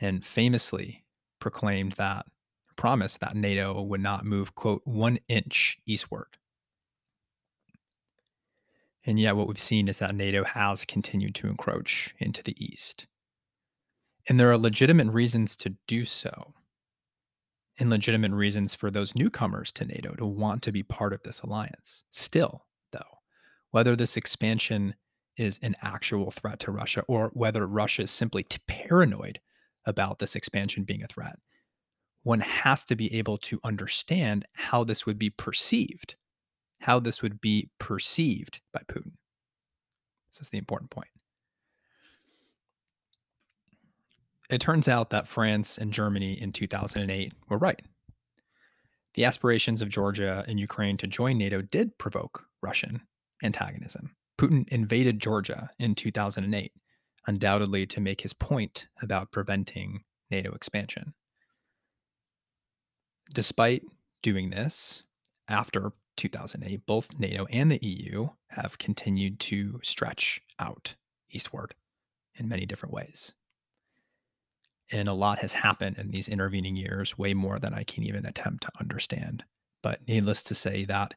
and 0.00 0.24
famously 0.24 1.04
proclaimed 1.40 1.92
that 1.92 2.26
promised 2.76 3.20
that 3.20 3.34
NATO 3.34 3.80
would 3.82 4.00
not 4.00 4.24
move 4.24 4.54
quote 4.54 4.82
1 4.84 5.18
inch 5.28 5.78
eastward. 5.86 6.26
And 9.04 9.18
yet 9.18 9.36
what 9.36 9.48
we've 9.48 9.58
seen 9.58 9.88
is 9.88 9.98
that 9.98 10.14
NATO 10.14 10.44
has 10.44 10.84
continued 10.84 11.34
to 11.36 11.48
encroach 11.48 12.14
into 12.18 12.42
the 12.42 12.56
east. 12.64 13.06
And 14.28 14.38
there 14.38 14.50
are 14.50 14.58
legitimate 14.58 15.08
reasons 15.08 15.56
to 15.56 15.74
do 15.88 16.04
so. 16.04 16.54
And 17.78 17.90
legitimate 17.90 18.32
reasons 18.32 18.74
for 18.74 18.90
those 18.90 19.14
newcomers 19.14 19.72
to 19.72 19.84
NATO 19.84 20.14
to 20.14 20.26
want 20.26 20.62
to 20.62 20.72
be 20.72 20.82
part 20.82 21.12
of 21.12 21.22
this 21.22 21.40
alliance. 21.40 22.04
Still, 22.10 22.66
though, 22.92 23.18
whether 23.70 23.96
this 23.96 24.16
expansion 24.16 24.94
is 25.36 25.58
an 25.62 25.74
actual 25.82 26.30
threat 26.30 26.60
to 26.60 26.70
Russia 26.70 27.02
or 27.08 27.30
whether 27.32 27.66
Russia 27.66 28.02
is 28.02 28.10
simply 28.10 28.44
paranoid 28.68 29.40
about 29.86 30.18
this 30.18 30.36
expansion 30.36 30.84
being 30.84 31.02
a 31.02 31.08
threat, 31.08 31.38
one 32.22 32.40
has 32.40 32.84
to 32.84 32.94
be 32.94 33.12
able 33.14 33.38
to 33.38 33.58
understand 33.64 34.46
how 34.52 34.84
this 34.84 35.06
would 35.06 35.18
be 35.18 35.30
perceived, 35.30 36.14
how 36.82 36.98
this 36.98 37.22
would 37.22 37.40
be 37.40 37.70
perceived 37.78 38.60
by 38.72 38.80
Putin. 38.88 39.12
This 40.32 40.40
is 40.40 40.48
the 40.50 40.58
important 40.58 40.90
point. 40.90 41.08
It 44.50 44.60
turns 44.60 44.88
out 44.88 45.10
that 45.10 45.28
France 45.28 45.78
and 45.78 45.92
Germany 45.92 46.32
in 46.32 46.52
2008 46.52 47.32
were 47.48 47.56
right. 47.56 47.80
The 49.14 49.24
aspirations 49.24 49.80
of 49.80 49.90
Georgia 49.90 50.44
and 50.48 50.58
Ukraine 50.58 50.96
to 50.98 51.06
join 51.06 51.38
NATO 51.38 51.62
did 51.62 51.96
provoke 51.98 52.46
Russian 52.62 53.02
antagonism. 53.44 54.16
Putin 54.36 54.68
invaded 54.68 55.20
Georgia 55.20 55.70
in 55.78 55.94
2008, 55.94 56.72
undoubtedly 57.28 57.86
to 57.86 58.00
make 58.00 58.22
his 58.22 58.32
point 58.32 58.88
about 59.00 59.30
preventing 59.30 60.02
NATO 60.30 60.52
expansion. 60.52 61.14
Despite 63.32 63.84
doing 64.22 64.50
this, 64.50 65.04
after 65.48 65.92
2008, 66.16 66.86
both 66.86 67.18
NATO 67.18 67.46
and 67.46 67.70
the 67.70 67.84
EU 67.84 68.28
have 68.48 68.78
continued 68.78 69.40
to 69.40 69.80
stretch 69.82 70.40
out 70.58 70.94
eastward 71.30 71.74
in 72.34 72.48
many 72.48 72.66
different 72.66 72.94
ways. 72.94 73.34
And 74.90 75.08
a 75.08 75.14
lot 75.14 75.38
has 75.38 75.54
happened 75.54 75.98
in 75.98 76.10
these 76.10 76.28
intervening 76.28 76.76
years, 76.76 77.16
way 77.16 77.32
more 77.34 77.58
than 77.58 77.72
I 77.72 77.82
can 77.82 78.04
even 78.04 78.26
attempt 78.26 78.64
to 78.64 78.72
understand. 78.78 79.44
But 79.82 80.06
needless 80.06 80.42
to 80.44 80.54
say, 80.54 80.84
that 80.84 81.14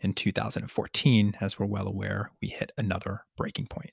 in 0.00 0.12
2014, 0.12 1.36
as 1.40 1.58
we're 1.58 1.66
well 1.66 1.86
aware, 1.86 2.30
we 2.42 2.48
hit 2.48 2.72
another 2.76 3.24
breaking 3.36 3.66
point. 3.66 3.92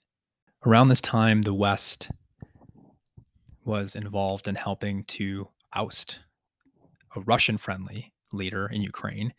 Around 0.65 0.89
this 0.89 1.01
time, 1.01 1.43
the 1.43 1.53
West 1.53 2.12
was 3.63 3.96
involved 3.96 4.48
in 4.48 4.55
helping 4.55 5.05
to 5.05 5.48
oust 5.74 6.20
a 7.15 7.22
Russian 7.22 7.58
friendly 7.58 8.13
leader 8.34 8.67
in 8.67 8.81
Ukraine 8.81 9.34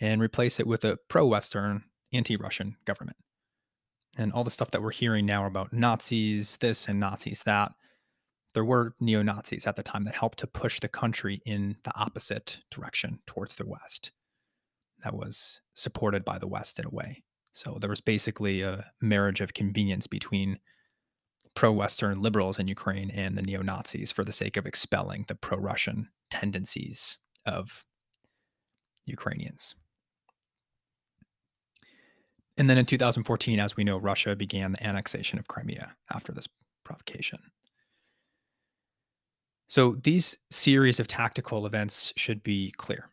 and 0.00 0.20
replace 0.20 0.60
it 0.60 0.66
with 0.66 0.84
a 0.84 0.98
pro 1.08 1.26
Western, 1.26 1.84
anti 2.12 2.36
Russian 2.36 2.76
government. 2.84 3.16
And 4.16 4.32
all 4.32 4.44
the 4.44 4.50
stuff 4.50 4.70
that 4.72 4.82
we're 4.82 4.90
hearing 4.90 5.26
now 5.26 5.46
about 5.46 5.72
Nazis, 5.72 6.56
this 6.56 6.88
and 6.88 6.98
Nazis 6.98 7.42
that, 7.44 7.72
there 8.54 8.64
were 8.64 8.94
neo 8.98 9.22
Nazis 9.22 9.66
at 9.66 9.76
the 9.76 9.82
time 9.82 10.04
that 10.04 10.14
helped 10.14 10.38
to 10.38 10.46
push 10.46 10.80
the 10.80 10.88
country 10.88 11.40
in 11.44 11.76
the 11.84 11.94
opposite 11.94 12.60
direction 12.70 13.20
towards 13.26 13.56
the 13.56 13.66
West 13.66 14.10
that 15.04 15.14
was 15.14 15.60
supported 15.74 16.24
by 16.24 16.38
the 16.38 16.48
West 16.48 16.78
in 16.78 16.86
a 16.86 16.90
way. 16.90 17.22
So 17.52 17.78
there 17.80 17.90
was 17.90 18.00
basically 18.00 18.62
a 18.62 18.90
marriage 19.00 19.40
of 19.40 19.54
convenience 19.54 20.06
between 20.06 20.58
pro 21.54 21.72
Western 21.72 22.18
liberals 22.18 22.58
in 22.58 22.68
Ukraine 22.68 23.10
and 23.10 23.36
the 23.36 23.42
neo 23.42 23.62
Nazis 23.62 24.12
for 24.12 24.24
the 24.24 24.32
sake 24.32 24.56
of 24.56 24.66
expelling 24.66 25.24
the 25.28 25.34
pro 25.34 25.58
Russian 25.58 26.08
tendencies 26.30 27.18
of 27.46 27.84
Ukrainians. 29.04 29.74
And 32.58 32.68
then 32.68 32.76
in 32.76 32.86
2014, 32.86 33.60
as 33.60 33.76
we 33.76 33.84
know, 33.84 33.96
Russia 33.96 34.34
began 34.34 34.72
the 34.72 34.84
annexation 34.84 35.38
of 35.38 35.46
Crimea 35.46 35.94
after 36.12 36.32
this 36.32 36.48
provocation. 36.84 37.38
So 39.68 39.96
these 40.02 40.36
series 40.50 40.98
of 40.98 41.06
tactical 41.06 41.66
events 41.66 42.12
should 42.16 42.42
be 42.42 42.72
clear 42.76 43.08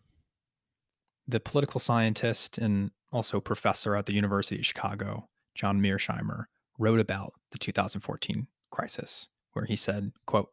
the 1.28 1.40
political 1.40 1.80
scientist 1.80 2.58
and 2.58 2.92
also 3.12 3.40
professor 3.40 3.96
at 3.96 4.06
the 4.06 4.14
University 4.14 4.60
of 4.60 4.66
Chicago, 4.66 5.28
John 5.56 5.82
Mearsheimer, 5.82 6.46
wrote 6.78 7.00
about 7.00 7.34
the 7.52 7.58
2014 7.58 8.48
crisis, 8.72 9.30
where 9.54 9.66
he 9.66 9.76
said, 9.76 10.12
quote, 10.28 10.50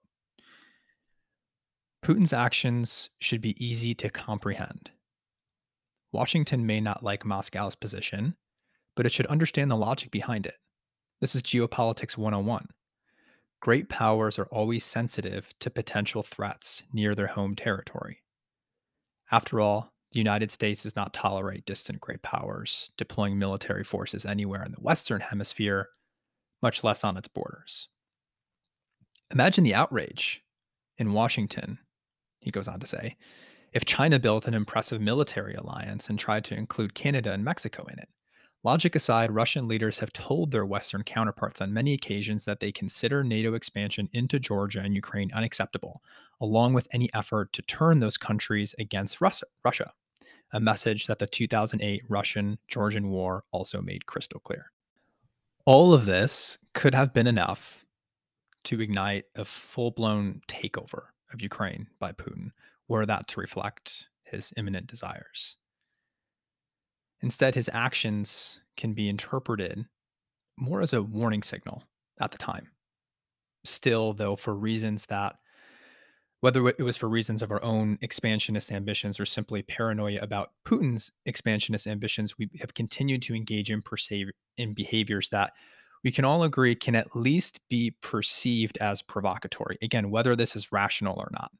Putin's 2.02 2.32
actions 2.32 3.10
should 3.20 3.40
be 3.40 3.62
easy 3.64 3.94
to 3.94 4.08
comprehend. 4.08 4.90
Washington 6.10 6.66
may 6.66 6.80
not 6.80 7.02
like 7.02 7.24
Moscow's 7.24 7.74
position, 7.74 8.34
but 8.96 9.06
it 9.06 9.12
should 9.12 9.26
understand 9.26 9.70
the 9.70 9.76
logic 9.76 10.10
behind 10.10 10.46
it. 10.46 10.56
This 11.20 11.34
is 11.34 11.42
geopolitics 11.42 12.16
101. 12.16 12.68
Great 13.60 13.88
powers 13.88 14.38
are 14.38 14.46
always 14.46 14.84
sensitive 14.84 15.50
to 15.60 15.70
potential 15.70 16.22
threats 16.22 16.82
near 16.92 17.14
their 17.14 17.28
home 17.28 17.54
territory. 17.54 18.22
After 19.30 19.60
all, 19.60 19.92
the 20.10 20.18
United 20.18 20.50
States 20.50 20.82
does 20.82 20.96
not 20.96 21.14
tolerate 21.14 21.64
distant 21.64 22.00
great 22.00 22.22
powers 22.22 22.90
deploying 22.96 23.38
military 23.38 23.84
forces 23.84 24.26
anywhere 24.26 24.62
in 24.62 24.72
the 24.72 24.80
Western 24.80 25.20
Hemisphere, 25.20 25.88
much 26.60 26.84
less 26.84 27.02
on 27.04 27.16
its 27.16 27.28
borders. 27.28 27.88
Imagine 29.30 29.64
the 29.64 29.74
outrage 29.74 30.42
in 30.98 31.14
Washington, 31.14 31.78
he 32.40 32.50
goes 32.50 32.68
on 32.68 32.80
to 32.80 32.86
say, 32.86 33.16
if 33.72 33.86
China 33.86 34.18
built 34.18 34.46
an 34.46 34.54
impressive 34.54 35.00
military 35.00 35.54
alliance 35.54 36.10
and 36.10 36.18
tried 36.18 36.44
to 36.44 36.54
include 36.54 36.94
Canada 36.94 37.32
and 37.32 37.44
Mexico 37.44 37.86
in 37.90 37.98
it. 37.98 38.08
Logic 38.64 38.94
aside, 38.94 39.32
Russian 39.32 39.66
leaders 39.66 39.98
have 39.98 40.12
told 40.12 40.50
their 40.50 40.64
Western 40.64 41.02
counterparts 41.02 41.60
on 41.60 41.72
many 41.72 41.94
occasions 41.94 42.44
that 42.44 42.60
they 42.60 42.70
consider 42.70 43.24
NATO 43.24 43.54
expansion 43.54 44.08
into 44.12 44.38
Georgia 44.38 44.80
and 44.80 44.94
Ukraine 44.94 45.32
unacceptable, 45.34 46.02
along 46.40 46.72
with 46.74 46.86
any 46.92 47.10
effort 47.12 47.52
to 47.54 47.62
turn 47.62 47.98
those 47.98 48.16
countries 48.16 48.74
against 48.78 49.20
Russia 49.20 49.92
a 50.52 50.60
message 50.60 51.06
that 51.06 51.18
the 51.18 51.26
2008 51.26 52.02
Russian 52.08 52.58
Georgian 52.68 53.08
War 53.08 53.44
also 53.50 53.80
made 53.80 54.06
crystal 54.06 54.40
clear. 54.40 54.70
All 55.64 55.94
of 55.94 56.06
this 56.06 56.58
could 56.74 56.94
have 56.94 57.14
been 57.14 57.26
enough 57.26 57.84
to 58.64 58.80
ignite 58.80 59.24
a 59.34 59.44
full 59.44 59.90
blown 59.90 60.42
takeover 60.48 61.06
of 61.32 61.40
Ukraine 61.40 61.88
by 61.98 62.12
Putin, 62.12 62.50
were 62.88 63.06
that 63.06 63.26
to 63.28 63.40
reflect 63.40 64.08
his 64.24 64.52
imminent 64.56 64.86
desires. 64.86 65.56
Instead, 67.22 67.54
his 67.54 67.70
actions 67.72 68.60
can 68.76 68.92
be 68.94 69.08
interpreted 69.08 69.86
more 70.58 70.80
as 70.80 70.92
a 70.92 71.02
warning 71.02 71.42
signal 71.42 71.84
at 72.20 72.30
the 72.30 72.38
time. 72.38 72.70
Still, 73.64 74.12
though, 74.12 74.36
for 74.36 74.54
reasons 74.54 75.06
that 75.06 75.36
whether 76.40 76.66
it 76.68 76.80
was 76.80 76.96
for 76.96 77.08
reasons 77.08 77.40
of 77.40 77.52
our 77.52 77.62
own 77.62 77.96
expansionist 78.02 78.72
ambitions 78.72 79.20
or 79.20 79.24
simply 79.24 79.62
paranoia 79.62 80.18
about 80.20 80.50
Putin's 80.66 81.12
expansionist 81.24 81.86
ambitions, 81.86 82.36
we 82.36 82.50
have 82.60 82.74
continued 82.74 83.22
to 83.22 83.34
engage 83.34 83.70
in, 83.70 83.80
perceive, 83.80 84.28
in 84.56 84.74
behaviors 84.74 85.28
that 85.28 85.52
we 86.02 86.10
can 86.10 86.24
all 86.24 86.42
agree 86.42 86.74
can 86.74 86.96
at 86.96 87.14
least 87.14 87.60
be 87.70 87.94
perceived 88.02 88.76
as 88.78 89.02
provocatory. 89.02 89.76
Again, 89.82 90.10
whether 90.10 90.34
this 90.34 90.56
is 90.56 90.72
rational 90.72 91.14
or 91.16 91.28
not, 91.32 91.52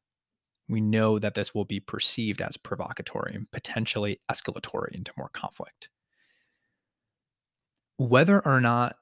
we 0.73 0.81
know 0.81 1.19
that 1.19 1.35
this 1.35 1.55
will 1.55 1.65
be 1.65 1.81
perceived 1.81 2.41
as 2.41 2.57
provocatory 2.57 3.35
and 3.35 3.51
potentially 3.51 4.21
escalatory 4.31 4.93
into 4.93 5.13
more 5.17 5.29
conflict. 5.29 5.89
Whether 7.99 8.45
or 8.45 8.61
not 8.61 8.97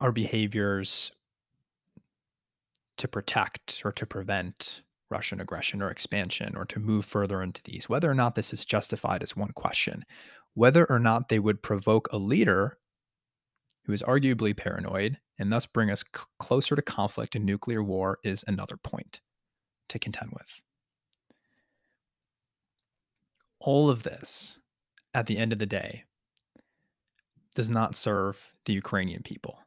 our 0.00 0.10
behaviors 0.10 1.12
to 2.96 3.06
protect 3.06 3.82
or 3.84 3.92
to 3.92 4.06
prevent 4.06 4.82
Russian 5.10 5.40
aggression 5.40 5.82
or 5.82 5.90
expansion 5.90 6.56
or 6.56 6.64
to 6.64 6.80
move 6.80 7.04
further 7.04 7.42
into 7.42 7.62
these. 7.62 7.88
Whether 7.88 8.10
or 8.10 8.14
not 8.14 8.34
this 8.34 8.52
is 8.52 8.64
justified 8.64 9.22
is 9.22 9.36
one 9.36 9.52
question. 9.52 10.04
Whether 10.54 10.86
or 10.86 10.98
not 10.98 11.28
they 11.28 11.38
would 11.38 11.62
provoke 11.62 12.08
a 12.10 12.18
leader 12.18 12.78
who 13.84 13.92
is 13.92 14.02
arguably 14.02 14.56
paranoid 14.56 15.18
and 15.38 15.52
thus 15.52 15.66
bring 15.66 15.90
us 15.90 16.00
c- 16.02 16.22
closer 16.38 16.74
to 16.74 16.82
conflict 16.82 17.36
and 17.36 17.44
nuclear 17.44 17.82
war 17.82 18.18
is 18.24 18.44
another 18.46 18.76
point 18.76 19.20
to 19.88 19.98
contend 19.98 20.30
with. 20.32 20.60
All 23.60 23.88
of 23.88 24.02
this, 24.02 24.58
at 25.12 25.26
the 25.26 25.38
end 25.38 25.52
of 25.52 25.58
the 25.58 25.66
day, 25.66 26.04
does 27.54 27.70
not 27.70 27.96
serve 27.96 28.52
the 28.64 28.72
Ukrainian 28.72 29.22
people. 29.22 29.58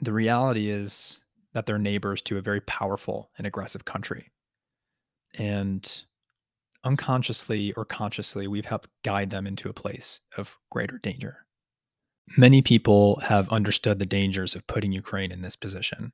The 0.00 0.12
reality 0.12 0.70
is 0.70 1.20
that 1.52 1.66
they're 1.66 1.78
neighbors 1.78 2.22
to 2.22 2.38
a 2.38 2.42
very 2.42 2.60
powerful 2.60 3.30
and 3.36 3.46
aggressive 3.46 3.84
country. 3.84 4.30
And 5.38 6.02
unconsciously 6.84 7.72
or 7.74 7.84
consciously, 7.84 8.46
we've 8.46 8.64
helped 8.64 8.88
guide 9.04 9.30
them 9.30 9.46
into 9.46 9.68
a 9.68 9.74
place 9.74 10.20
of 10.36 10.56
greater 10.70 10.98
danger. 10.98 11.44
Many 12.36 12.62
people 12.62 13.20
have 13.24 13.48
understood 13.48 13.98
the 13.98 14.06
dangers 14.06 14.54
of 14.54 14.66
putting 14.66 14.92
Ukraine 14.92 15.32
in 15.32 15.42
this 15.42 15.56
position. 15.56 16.12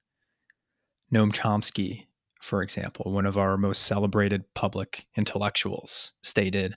Noam 1.12 1.32
Chomsky, 1.32 2.06
for 2.40 2.62
example, 2.62 3.12
one 3.12 3.26
of 3.26 3.36
our 3.36 3.56
most 3.56 3.82
celebrated 3.82 4.44
public 4.54 5.06
intellectuals, 5.16 6.12
stated 6.22 6.74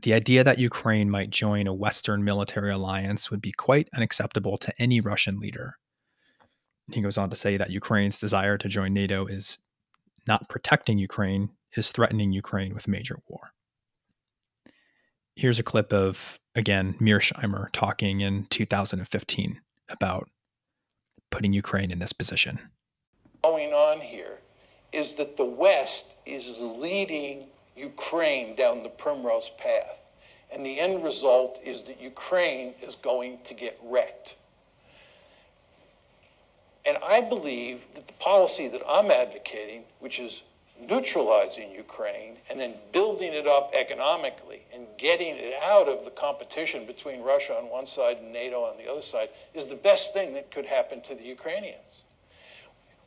the 0.00 0.14
idea 0.14 0.44
that 0.44 0.58
Ukraine 0.58 1.10
might 1.10 1.30
join 1.30 1.66
a 1.66 1.74
Western 1.74 2.22
military 2.22 2.70
alliance 2.70 3.30
would 3.30 3.42
be 3.42 3.50
quite 3.50 3.88
unacceptable 3.94 4.56
to 4.58 4.72
any 4.78 5.00
Russian 5.00 5.40
leader. 5.40 5.78
He 6.92 7.00
goes 7.02 7.18
on 7.18 7.30
to 7.30 7.36
say 7.36 7.56
that 7.56 7.70
Ukraine's 7.70 8.20
desire 8.20 8.56
to 8.58 8.68
join 8.68 8.92
NATO 8.92 9.26
is 9.26 9.58
not 10.26 10.48
protecting 10.48 10.98
Ukraine, 10.98 11.50
is 11.76 11.90
threatening 11.90 12.32
Ukraine 12.32 12.74
with 12.74 12.86
major 12.86 13.18
war. 13.26 13.52
Here's 15.34 15.58
a 15.58 15.64
clip 15.64 15.92
of, 15.92 16.38
again, 16.54 16.94
Mearsheimer 17.00 17.68
talking 17.72 18.20
in 18.20 18.46
2015 18.46 19.60
about 19.88 20.28
putting 21.30 21.52
Ukraine 21.52 21.90
in 21.90 21.98
this 21.98 22.12
position. 22.12 22.60
Is 24.98 25.14
that 25.14 25.36
the 25.36 25.44
West 25.44 26.06
is 26.26 26.58
leading 26.58 27.46
Ukraine 27.76 28.56
down 28.56 28.82
the 28.82 28.88
primrose 28.88 29.50
path. 29.50 30.00
And 30.52 30.66
the 30.66 30.80
end 30.80 31.04
result 31.04 31.60
is 31.64 31.84
that 31.84 32.00
Ukraine 32.00 32.74
is 32.82 32.96
going 32.96 33.38
to 33.44 33.54
get 33.54 33.78
wrecked. 33.84 34.34
And 36.84 36.96
I 37.00 37.20
believe 37.20 37.86
that 37.94 38.08
the 38.08 38.14
policy 38.14 38.66
that 38.66 38.82
I'm 38.88 39.10
advocating, 39.10 39.84
which 40.00 40.18
is 40.18 40.42
neutralizing 40.80 41.70
Ukraine 41.70 42.36
and 42.50 42.58
then 42.58 42.74
building 42.92 43.32
it 43.32 43.46
up 43.46 43.70
economically 43.74 44.62
and 44.74 44.86
getting 44.96 45.36
it 45.36 45.54
out 45.62 45.88
of 45.88 46.04
the 46.04 46.10
competition 46.10 46.86
between 46.86 47.22
Russia 47.22 47.54
on 47.54 47.70
one 47.70 47.86
side 47.86 48.16
and 48.18 48.32
NATO 48.32 48.62
on 48.62 48.76
the 48.78 48.90
other 48.90 49.02
side, 49.02 49.28
is 49.54 49.66
the 49.66 49.76
best 49.76 50.12
thing 50.12 50.34
that 50.34 50.50
could 50.50 50.66
happen 50.66 51.00
to 51.02 51.14
the 51.14 51.24
Ukrainians. 51.24 51.97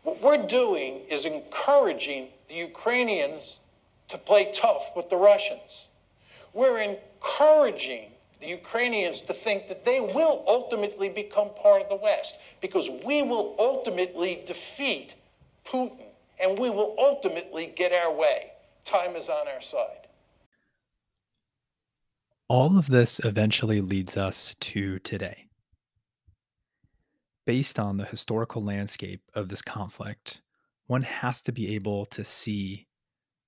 What 0.04 0.22
we're 0.22 0.48
doing 0.48 1.02
is 1.10 1.26
encouraging 1.26 2.30
the 2.48 2.56
Ukrainians 2.56 3.60
to 4.08 4.18
play 4.18 4.52
tough 4.54 4.92
with 4.96 5.10
the 5.10 5.18
Russians. 5.18 5.88
We're 6.54 6.82
encouraging 6.82 8.12
the 8.40 8.48
Ukrainians 8.48 9.22
to 9.22 9.34
think 9.34 9.68
that 9.68 9.86
they 9.86 10.02
will 10.02 10.44
ultimately 10.48 11.10
become 11.10 11.50
part 11.62 11.84
of 11.84 11.90
the 11.90 11.96
West 11.96 12.40
because 12.60 12.90
we 13.06 13.22
will 13.22 13.56
ultimately 13.60 14.44
defeat 14.48 15.14
Putin 15.66 16.08
and 16.44 16.58
we 16.58 16.72
will 16.72 16.96
ultimately 16.98 17.72
get 17.76 17.94
our 17.94 18.14
way. 18.14 18.52
Time 18.84 19.16
is 19.16 19.30
on 19.30 19.48
our 19.48 19.62
side. 19.62 20.08
All 22.50 22.78
of 22.78 22.88
this 22.88 23.22
eventually 23.24 23.80
leads 23.80 24.18
us 24.18 24.56
to 24.56 25.00
today. 25.00 25.51
Based 27.46 27.80
on 27.80 27.98
the 27.98 28.06
historical 28.06 28.64
landscape 28.64 29.22
of 29.34 29.50
this 29.50 29.62
conflict, 29.62 30.42
one 30.86 31.04
has 31.04 31.42
to 31.44 31.52
be 31.52 31.74
able 31.74 32.06
to 32.08 32.24
see 32.24 32.88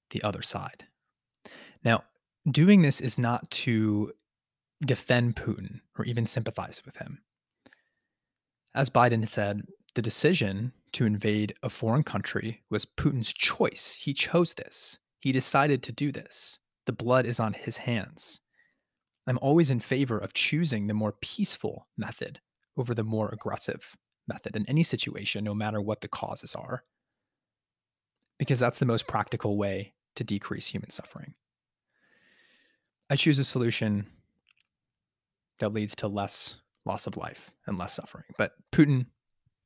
the 0.09 0.23
other 0.23 0.41
side. 0.41 0.85
Now, 1.83 2.03
doing 2.49 2.81
this 2.81 3.01
is 3.01 3.17
not 3.17 3.49
to 3.51 4.13
defend 4.83 5.35
Putin 5.35 5.81
or 5.97 6.05
even 6.05 6.25
sympathize 6.25 6.81
with 6.85 6.97
him. 6.97 7.21
As 8.73 8.89
Biden 8.89 9.27
said, 9.27 9.67
the 9.93 10.01
decision 10.01 10.73
to 10.93 11.05
invade 11.05 11.55
a 11.61 11.69
foreign 11.69 12.03
country 12.03 12.63
was 12.69 12.85
Putin's 12.85 13.31
choice. 13.31 13.97
He 13.99 14.13
chose 14.13 14.55
this. 14.55 14.97
He 15.19 15.31
decided 15.31 15.83
to 15.83 15.91
do 15.91 16.11
this. 16.11 16.59
The 16.85 16.91
blood 16.91 17.25
is 17.25 17.39
on 17.39 17.53
his 17.53 17.77
hands. 17.77 18.41
I'm 19.27 19.39
always 19.41 19.69
in 19.69 19.79
favor 19.79 20.17
of 20.17 20.33
choosing 20.33 20.87
the 20.87 20.93
more 20.93 21.13
peaceful 21.13 21.87
method 21.95 22.41
over 22.77 22.93
the 22.93 23.03
more 23.03 23.29
aggressive 23.29 23.95
method 24.27 24.55
in 24.55 24.67
any 24.67 24.83
situation, 24.83 25.43
no 25.43 25.53
matter 25.53 25.81
what 25.81 26.01
the 26.01 26.07
causes 26.07 26.55
are, 26.55 26.83
because 28.39 28.59
that's 28.59 28.79
the 28.79 28.85
most 28.85 29.07
practical 29.07 29.57
way 29.57 29.93
to 30.15 30.23
decrease 30.23 30.67
human 30.67 30.89
suffering. 30.89 31.33
I 33.09 33.15
choose 33.15 33.39
a 33.39 33.43
solution 33.43 34.07
that 35.59 35.73
leads 35.73 35.95
to 35.97 36.07
less 36.07 36.55
loss 36.85 37.07
of 37.07 37.17
life 37.17 37.51
and 37.67 37.77
less 37.77 37.93
suffering. 37.93 38.25
But 38.37 38.53
Putin 38.71 39.05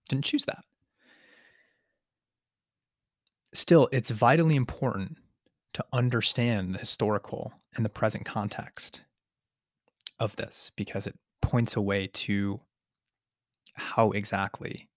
didn't 0.10 0.26
choose 0.26 0.46
that. 0.46 0.64
Still, 3.54 3.90
it's 3.92 4.10
vitally 4.10 4.56
important 4.56 5.18
to 5.74 5.86
understand 5.94 6.76
the 6.76 6.80
historical 6.80 7.54
and 7.76 7.86
the 7.86 7.90
present 7.90 8.26
context 8.26 9.02
of 10.20 10.36
this 10.36 10.72
because 10.76 11.08
it 11.08 11.18
points 11.42 11.76
a 11.76 11.82
way 11.82 12.08
to 12.08 12.60
how 13.78 14.12
exactly 14.12 14.90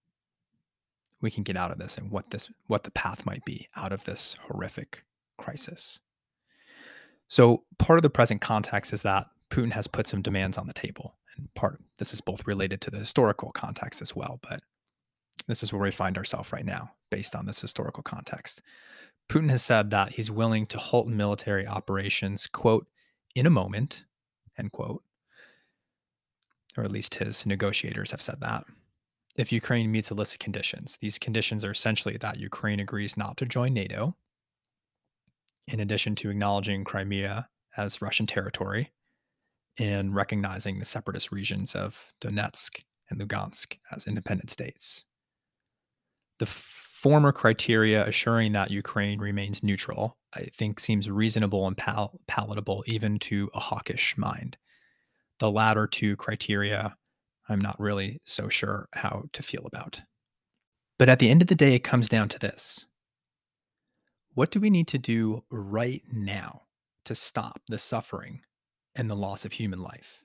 we 1.21 1.31
can 1.31 1.43
get 1.43 1.57
out 1.57 1.71
of 1.71 1.79
this 1.79 1.99
and 1.99 2.11
what 2.11 2.31
this 2.31 2.49
what 2.67 2.85
the 2.85 2.91
path 2.91 3.27
might 3.27 3.45
be 3.45 3.69
out 3.77 3.93
of 3.93 4.05
this 4.05 4.37
horrific 4.49 5.05
crisis. 5.39 6.01
So 7.29 7.65
part 7.79 7.99
of 7.99 8.03
the 8.03 8.11
present 8.11 8.41
context 8.41 8.93
is 8.93 9.03
that 9.03 9.27
Putin 9.51 9.73
has 9.73 9.87
put 9.87 10.07
some 10.07 10.23
demands 10.23 10.59
on 10.59 10.67
the 10.67 10.73
table. 10.73 11.17
And 11.37 11.53
part 11.55 11.81
this 11.99 12.13
is 12.13 12.21
both 12.21 12.47
related 12.47 12.81
to 12.83 12.91
the 12.91 12.99
historical 12.99 13.53
context 13.53 14.03
as 14.03 14.17
well, 14.17 14.41
but 14.43 14.63
this 15.47 15.63
is 15.63 15.73
where 15.73 15.83
we 15.83 15.91
find 15.91 16.17
ourselves 16.19 16.53
right 16.53 16.65
now 16.65 16.93
based 17.11 17.35
on 17.35 17.47
this 17.47 17.61
historical 17.61 18.03
context. 18.03 18.63
Putin 19.29 19.51
has 19.51 19.63
said 19.63 19.91
that 19.91 20.15
he's 20.15 20.31
willing 20.31 20.67
to 20.67 20.79
halt 20.79 21.07
military 21.07 21.67
operations, 21.67 22.47
quote, 22.47 22.87
in 23.35 23.47
a 23.47 23.51
moment, 23.51 24.05
end 24.59 24.73
quote. 24.73 25.03
Or 26.77 26.85
at 26.85 26.93
least 26.93 27.17
his 27.17 27.47
negotiators 27.47 28.11
have 28.13 28.23
said 28.23 28.41
that. 28.41 28.65
If 29.37 29.53
Ukraine 29.53 29.91
meets 29.91 30.11
of 30.11 30.39
conditions, 30.39 30.99
these 31.01 31.19
conditions 31.19 31.65
are 31.65 31.71
essentially 31.71 32.17
that 32.19 32.39
Ukraine 32.39 32.81
agrees 32.81 33.17
not 33.17 33.37
to 33.39 33.47
join 33.47 33.73
NATO, 33.73 34.17
in 35.67 35.81
addition 35.81 36.15
to 36.17 36.31
acknowledging 36.31 36.85
Crimea 36.85 37.49
as 37.77 38.03
Russian 38.03 38.27
territory, 38.27 38.93
in 39.77 40.13
recognizing 40.13 40.79
the 40.79 40.85
separatist 40.85 41.33
regions 41.33 41.75
of 41.75 42.13
Donetsk 42.21 42.83
and 43.09 43.21
Lugansk 43.21 43.79
as 43.93 44.07
independent 44.07 44.51
states. 44.51 45.07
The 46.39 46.47
former 46.47 47.33
criteria 47.33 48.07
assuring 48.07 48.53
that 48.53 48.71
Ukraine 48.71 49.21
remains 49.21 49.63
neutral, 49.63 50.19
I 50.35 50.45
think, 50.55 50.81
seems 50.81 51.09
reasonable 51.09 51.67
and 51.67 51.77
pal- 51.77 52.21
palatable 52.27 52.85
even 52.87 53.19
to 53.21 53.51
a 53.55 53.61
hawkish 53.61 54.17
mind. 54.19 54.57
The 55.41 55.51
latter 55.51 55.87
two 55.87 56.17
criteria, 56.17 56.97
I'm 57.49 57.61
not 57.61 57.81
really 57.81 58.21
so 58.25 58.49
sure 58.49 58.89
how 58.93 59.25
to 59.33 59.43
feel 59.43 59.67
about. 59.67 60.01
But 60.99 61.09
at 61.09 61.19
the 61.19 61.31
end 61.31 61.43
of 61.43 61.49
the 61.49 61.55
day, 61.55 61.75
it 61.75 61.85
comes 61.85 62.09
down 62.09 62.29
to 62.29 62.39
this 62.39 62.87
What 64.35 64.51
do 64.51 64.61
we 64.61 64.71
need 64.71 64.87
to 64.89 64.99
do 64.99 65.45
right 65.51 66.05
now 66.13 66.63
to 67.05 67.15
stop 67.15 67.61
the 67.69 67.79
suffering 67.79 68.43
and 68.95 69.09
the 69.09 69.17
loss 69.17 69.45
of 69.45 69.53
human 69.53 69.81
life. 69.81 70.23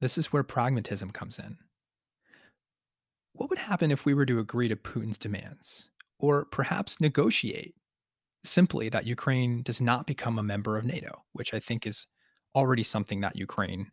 This 0.00 0.18
is 0.18 0.32
where 0.32 0.42
pragmatism 0.42 1.10
comes 1.10 1.38
in. 1.38 1.58
What 3.32 3.50
would 3.50 3.58
happen 3.58 3.90
if 3.90 4.04
we 4.04 4.14
were 4.14 4.26
to 4.26 4.40
agree 4.40 4.68
to 4.68 4.76
Putin's 4.76 5.18
demands, 5.18 5.88
or 6.18 6.44
perhaps 6.44 7.00
negotiate 7.00 7.74
simply 8.44 8.88
that 8.90 9.06
Ukraine 9.06 9.62
does 9.62 9.80
not 9.80 10.06
become 10.06 10.38
a 10.38 10.42
member 10.42 10.76
of 10.76 10.84
NATO, 10.84 11.24
which 11.32 11.54
I 11.54 11.60
think 11.60 11.86
is 11.86 12.06
already 12.54 12.82
something 12.82 13.20
that 13.20 13.36
Ukraine, 13.36 13.90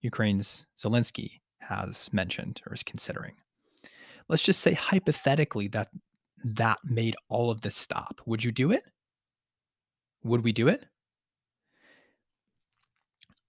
Ukraine's 0.00 0.66
Zelensky 0.78 1.40
has 1.60 2.12
mentioned 2.12 2.60
or 2.66 2.74
is 2.74 2.82
considering. 2.82 3.34
Let's 4.28 4.42
just 4.42 4.60
say 4.60 4.74
hypothetically 4.74 5.68
that 5.68 5.88
that 6.44 6.78
made 6.84 7.16
all 7.28 7.50
of 7.50 7.62
this 7.62 7.76
stop. 7.76 8.20
Would 8.26 8.44
you 8.44 8.52
do 8.52 8.70
it? 8.70 8.84
Would 10.22 10.44
we 10.44 10.52
do 10.52 10.68
it? 10.68 10.86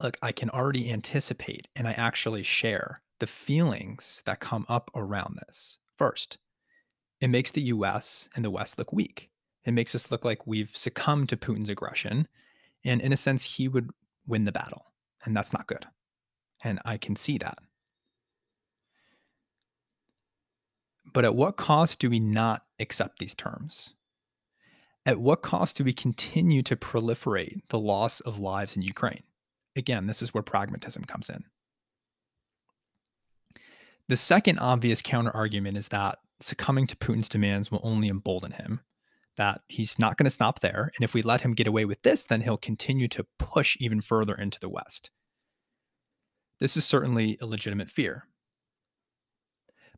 look, 0.01 0.17
I 0.21 0.31
can 0.31 0.49
already 0.49 0.91
anticipate 0.91 1.67
and 1.75 1.87
I 1.87 1.93
actually 1.93 2.43
share 2.43 3.01
the 3.19 3.27
feelings 3.27 4.21
that 4.25 4.39
come 4.39 4.65
up 4.69 4.91
around 4.95 5.39
this. 5.47 5.79
First, 5.97 6.37
it 7.19 7.29
makes 7.29 7.51
the 7.51 7.61
US 7.61 8.29
and 8.35 8.45
the 8.45 8.51
West 8.51 8.77
look 8.77 8.93
weak. 8.93 9.29
It 9.65 9.73
makes 9.73 9.95
us 9.95 10.11
look 10.11 10.23
like 10.23 10.45
we've 10.45 10.75
succumbed 10.75 11.29
to 11.29 11.37
Putin's 11.37 11.69
aggression. 11.69 12.27
And 12.85 13.01
in 13.01 13.11
a 13.11 13.17
sense, 13.17 13.43
he 13.43 13.67
would 13.67 13.89
win 14.27 14.45
the 14.45 14.51
battle. 14.51 14.85
And 15.25 15.35
that's 15.35 15.53
not 15.53 15.67
good. 15.67 15.85
And 16.63 16.79
I 16.85 16.97
can 16.97 17.15
see 17.15 17.37
that. 17.39 17.57
But 21.13 21.25
at 21.25 21.35
what 21.35 21.57
cost 21.57 21.99
do 21.99 22.09
we 22.09 22.19
not 22.19 22.63
accept 22.79 23.19
these 23.19 23.33
terms? 23.33 23.95
At 25.05 25.19
what 25.19 25.41
cost 25.41 25.77
do 25.77 25.83
we 25.83 25.93
continue 25.93 26.61
to 26.63 26.75
proliferate 26.75 27.61
the 27.69 27.79
loss 27.79 28.19
of 28.19 28.39
lives 28.39 28.75
in 28.75 28.81
Ukraine? 28.81 29.23
Again, 29.75 30.05
this 30.07 30.21
is 30.21 30.33
where 30.33 30.43
pragmatism 30.43 31.05
comes 31.05 31.29
in. 31.29 31.45
The 34.09 34.17
second 34.17 34.59
obvious 34.59 35.01
counter 35.01 35.31
argument 35.31 35.77
is 35.77 35.89
that 35.89 36.19
succumbing 36.41 36.87
to 36.87 36.95
Putin's 36.95 37.29
demands 37.29 37.71
will 37.71 37.81
only 37.83 38.09
embolden 38.09 38.51
him, 38.51 38.81
that 39.37 39.61
he's 39.67 39.97
not 39.97 40.17
going 40.17 40.25
to 40.25 40.31
stop 40.31 40.59
there. 40.59 40.91
And 40.95 41.03
if 41.03 41.13
we 41.13 41.21
let 41.21 41.41
him 41.41 41.53
get 41.53 41.67
away 41.67 41.85
with 41.85 42.01
this, 42.01 42.23
then 42.23 42.41
he'll 42.41 42.57
continue 42.57 43.07
to 43.09 43.25
push 43.39 43.77
even 43.79 44.01
further 44.01 44.35
into 44.35 44.59
the 44.59 44.69
West. 44.69 45.09
This 46.59 46.75
is 46.75 46.85
certainly 46.85 47.37
a 47.39 47.45
legitimate 47.45 47.89
fear. 47.89 48.27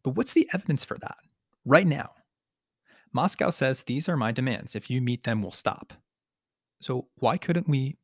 But 0.04 0.16
what's 0.16 0.34
the 0.34 0.50
evidence 0.54 0.86
for 0.86 0.98
that 0.98 1.18
right 1.66 1.88
now? 1.88 2.12
Moscow 3.14 3.50
says 3.50 3.84
these 3.84 4.08
are 4.08 4.18
my 4.18 4.32
demands. 4.32 4.76
If 4.76 4.90
you 4.90 5.02
meet 5.02 5.24
them, 5.24 5.42
we'll 5.42 5.52
stop. 5.52 5.94
So 6.82 7.08
why 7.16 7.38
couldn't 7.38 7.68
we 7.68 7.98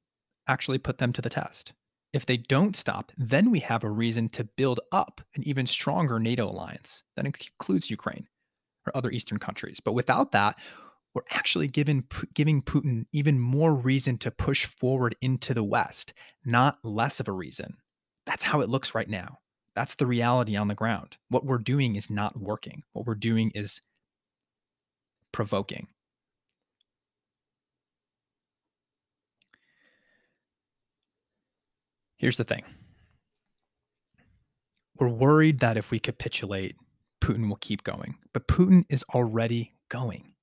actually 0.48 0.78
put 0.78 0.98
them 0.98 1.14
to 1.14 1.22
the 1.22 1.30
test? 1.30 1.74
If 2.14 2.26
they 2.26 2.38
don't 2.38 2.76
stop, 2.76 3.12
then 3.18 3.52
we 3.52 3.60
have 3.60 3.84
a 3.84 3.90
reason 3.90 4.30
to 4.30 4.46
build 4.46 4.80
up 4.92 5.22
an 5.36 5.46
even 5.46 5.66
stronger 5.66 6.20
NATO 6.20 6.50
alliance 6.50 7.04
that 7.16 7.26
includes 7.26 7.90
Ukraine 7.90 8.28
or 8.88 8.96
other 8.96 9.12
Eastern 9.12 9.38
countries. 9.38 9.80
But 9.84 9.94
without 9.94 10.32
that, 10.32 10.58
we're 11.16 11.24
actually 11.32 11.70
giving, 11.70 12.04
giving 12.34 12.62
Putin 12.62 13.06
even 13.14 13.40
more 13.40 13.74
reason 13.74 14.18
to 14.20 14.30
push 14.30 14.66
forward 14.66 15.16
into 15.22 15.54
the 15.54 15.64
West, 15.64 16.14
not 16.44 16.78
less 16.84 17.22
of 17.22 17.30
a 17.30 17.32
reason. 17.32 17.78
That's 18.26 18.44
how 18.44 18.60
it 18.60 18.70
looks 18.70 18.94
right 18.94 19.10
now. 19.10 19.40
That's 19.76 19.96
the 19.96 20.06
reality 20.06 20.58
on 20.58 20.68
the 20.68 20.76
ground. 20.76 21.16
What 21.30 21.46
we're 21.46 21.58
doing 21.58 21.96
is 21.96 22.10
not 22.10 22.38
working. 22.38 22.84
What 22.92 23.06
we're 23.06 23.16
doing 23.16 23.52
is 23.56 23.80
provoking. 25.32 25.88
Here's 32.18 32.38
the 32.38 32.44
thing 32.44 32.64
we're 34.98 35.10
worried 35.10 35.60
that 35.60 35.78
if 35.78 35.92
we 35.92 36.00
capitulate, 36.00 36.76
Putin 37.22 37.48
will 37.48 37.58
keep 37.58 37.84
going, 37.84 38.16
but 38.34 38.48
Putin 38.48 38.86
is 38.90 39.04
already 39.14 39.74
going. 39.90 40.35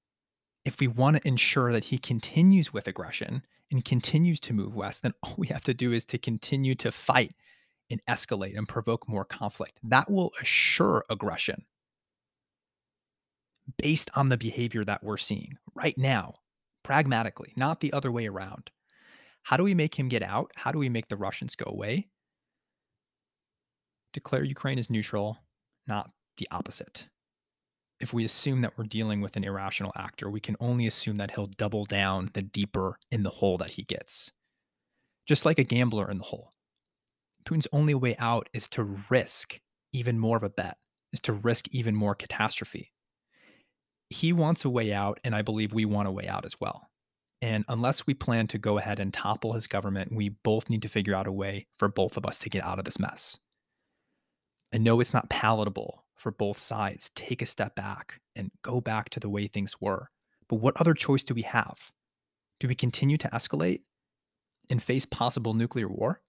If 0.64 0.78
we 0.78 0.86
want 0.86 1.16
to 1.16 1.28
ensure 1.28 1.72
that 1.72 1.84
he 1.84 1.98
continues 1.98 2.72
with 2.72 2.86
aggression 2.86 3.44
and 3.70 3.84
continues 3.84 4.38
to 4.40 4.52
move 4.52 4.74
west, 4.74 5.02
then 5.02 5.14
all 5.22 5.34
we 5.36 5.48
have 5.48 5.64
to 5.64 5.74
do 5.74 5.92
is 5.92 6.04
to 6.06 6.18
continue 6.18 6.74
to 6.76 6.92
fight 6.92 7.34
and 7.90 8.00
escalate 8.08 8.56
and 8.56 8.68
provoke 8.68 9.08
more 9.08 9.24
conflict. 9.24 9.78
That 9.82 10.10
will 10.10 10.32
assure 10.40 11.04
aggression 11.10 11.64
based 13.76 14.10
on 14.14 14.28
the 14.28 14.36
behavior 14.36 14.84
that 14.84 15.02
we're 15.02 15.16
seeing 15.16 15.58
right 15.74 15.96
now, 15.98 16.34
pragmatically, 16.82 17.52
not 17.56 17.80
the 17.80 17.92
other 17.92 18.12
way 18.12 18.26
around. 18.26 18.70
How 19.42 19.56
do 19.56 19.64
we 19.64 19.74
make 19.74 19.98
him 19.98 20.08
get 20.08 20.22
out? 20.22 20.52
How 20.54 20.70
do 20.70 20.78
we 20.78 20.88
make 20.88 21.08
the 21.08 21.16
Russians 21.16 21.56
go 21.56 21.68
away? 21.68 22.08
Declare 24.12 24.44
Ukraine 24.44 24.78
as 24.78 24.90
neutral, 24.90 25.38
not 25.86 26.10
the 26.36 26.46
opposite. 26.50 27.08
If 28.02 28.12
we 28.12 28.24
assume 28.24 28.60
that 28.60 28.76
we're 28.76 28.84
dealing 28.84 29.22
with 29.22 29.36
an 29.36 29.44
irrational 29.44 29.92
actor, 29.96 30.28
we 30.28 30.40
can 30.40 30.56
only 30.60 30.86
assume 30.86 31.16
that 31.16 31.30
he'll 31.30 31.46
double 31.46 31.86
down 31.86 32.30
the 32.34 32.42
deeper 32.42 32.98
in 33.10 33.22
the 33.22 33.30
hole 33.30 33.56
that 33.58 33.72
he 33.72 33.84
gets. 33.84 34.32
Just 35.26 35.46
like 35.46 35.58
a 35.58 35.64
gambler 35.64 36.10
in 36.10 36.18
the 36.18 36.24
hole. 36.24 36.52
Putin's 37.46 37.68
only 37.72 37.94
way 37.94 38.16
out 38.18 38.48
is 38.52 38.68
to 38.68 38.82
risk 39.08 39.60
even 39.92 40.18
more 40.18 40.36
of 40.36 40.42
a 40.42 40.50
bet, 40.50 40.76
is 41.12 41.20
to 41.22 41.32
risk 41.32 41.68
even 41.70 41.94
more 41.94 42.14
catastrophe 42.14 42.92
he 44.12 44.32
wants 44.32 44.64
a 44.64 44.70
way 44.70 44.92
out, 44.92 45.18
and 45.24 45.34
I 45.34 45.42
believe 45.42 45.72
we 45.72 45.84
want 45.84 46.08
a 46.08 46.12
way 46.12 46.28
out 46.28 46.44
as 46.44 46.60
well. 46.60 46.90
And 47.40 47.64
unless 47.66 48.06
we 48.06 48.14
plan 48.14 48.46
to 48.48 48.58
go 48.58 48.78
ahead 48.78 49.00
and 49.00 49.12
topple 49.12 49.54
his 49.54 49.66
government, 49.66 50.12
we 50.12 50.28
both 50.28 50.70
need 50.70 50.82
to 50.82 50.88
figure 50.88 51.14
out 51.14 51.26
a 51.26 51.32
way 51.32 51.66
for 51.78 51.88
both 51.88 52.16
of 52.16 52.24
us 52.24 52.38
to 52.40 52.50
get 52.50 52.62
out 52.62 52.78
of 52.78 52.84
this 52.84 53.00
mess. 53.00 53.38
I 54.72 54.78
know 54.78 55.00
it's 55.00 55.12
not 55.12 55.28
palatable 55.28 56.01
for 56.22 56.30
both 56.30 56.58
sides. 56.58 57.10
Take 57.16 57.42
a 57.42 57.46
step 57.46 57.74
back 57.74 58.20
and 58.36 58.52
go 58.62 58.80
back 58.80 59.10
to 59.10 59.20
the 59.20 59.28
way 59.28 59.48
things 59.48 59.80
were. 59.80 60.10
But 60.48 60.56
what 60.56 60.76
other 60.76 60.94
choice 60.94 61.24
do 61.24 61.34
we 61.34 61.42
have? 61.42 61.90
Do 62.60 62.68
we 62.68 62.76
continue 62.76 63.18
to 63.18 63.28
escalate 63.30 63.80
and 64.70 64.80
face 64.80 65.04
possible 65.04 65.52
nuclear 65.52 65.88
war? 65.88 66.22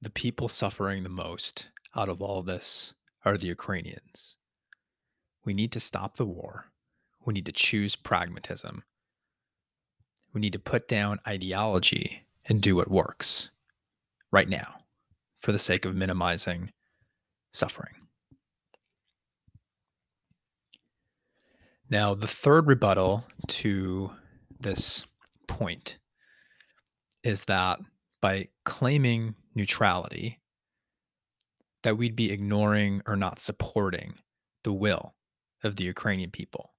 The 0.00 0.10
people 0.10 0.48
suffering 0.48 1.04
the 1.04 1.08
most 1.08 1.68
out 1.94 2.08
of 2.08 2.20
all 2.20 2.42
this 2.42 2.92
are 3.24 3.38
the 3.38 3.46
Ukrainians. 3.46 4.36
We 5.44 5.54
need 5.54 5.70
to 5.72 5.80
stop 5.80 6.16
the 6.16 6.26
war. 6.26 6.72
We 7.24 7.34
need 7.34 7.46
to 7.46 7.52
choose 7.52 7.94
pragmatism. 7.94 8.82
We 10.34 10.40
need 10.40 10.54
to 10.54 10.58
put 10.58 10.88
down 10.88 11.20
ideology 11.24 12.26
and 12.46 12.60
do 12.60 12.74
what 12.74 12.90
works 12.90 13.50
right 14.32 14.48
now 14.48 14.80
for 15.38 15.52
the 15.52 15.58
sake 15.60 15.84
of 15.84 15.94
minimizing 15.94 16.72
suffering. 17.52 17.94
Now, 21.88 22.14
the 22.14 22.26
third 22.26 22.66
rebuttal 22.66 23.26
to 23.48 24.12
this 24.58 25.04
point 25.46 25.98
is 27.22 27.44
that 27.44 27.80
by 28.20 28.48
claiming 28.64 29.34
neutrality, 29.54 30.40
that 31.82 31.98
we'd 31.98 32.16
be 32.16 32.30
ignoring 32.30 33.02
or 33.06 33.16
not 33.16 33.40
supporting 33.40 34.14
the 34.64 34.72
will 34.72 35.14
of 35.62 35.76
the 35.76 35.84
Ukrainian 35.84 36.30
people. 36.30 36.72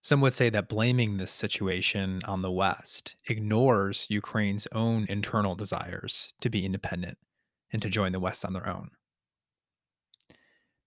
Some 0.00 0.20
would 0.22 0.34
say 0.34 0.50
that 0.50 0.68
blaming 0.68 1.16
this 1.16 1.30
situation 1.30 2.22
on 2.24 2.42
the 2.42 2.50
West 2.50 3.14
ignores 3.28 4.06
Ukraine's 4.10 4.66
own 4.72 5.06
internal 5.08 5.54
desires 5.54 6.32
to 6.40 6.50
be 6.50 6.66
independent 6.66 7.18
and 7.72 7.80
to 7.82 7.88
join 7.88 8.12
the 8.12 8.20
West 8.20 8.44
on 8.44 8.52
their 8.52 8.68
own. 8.68 8.90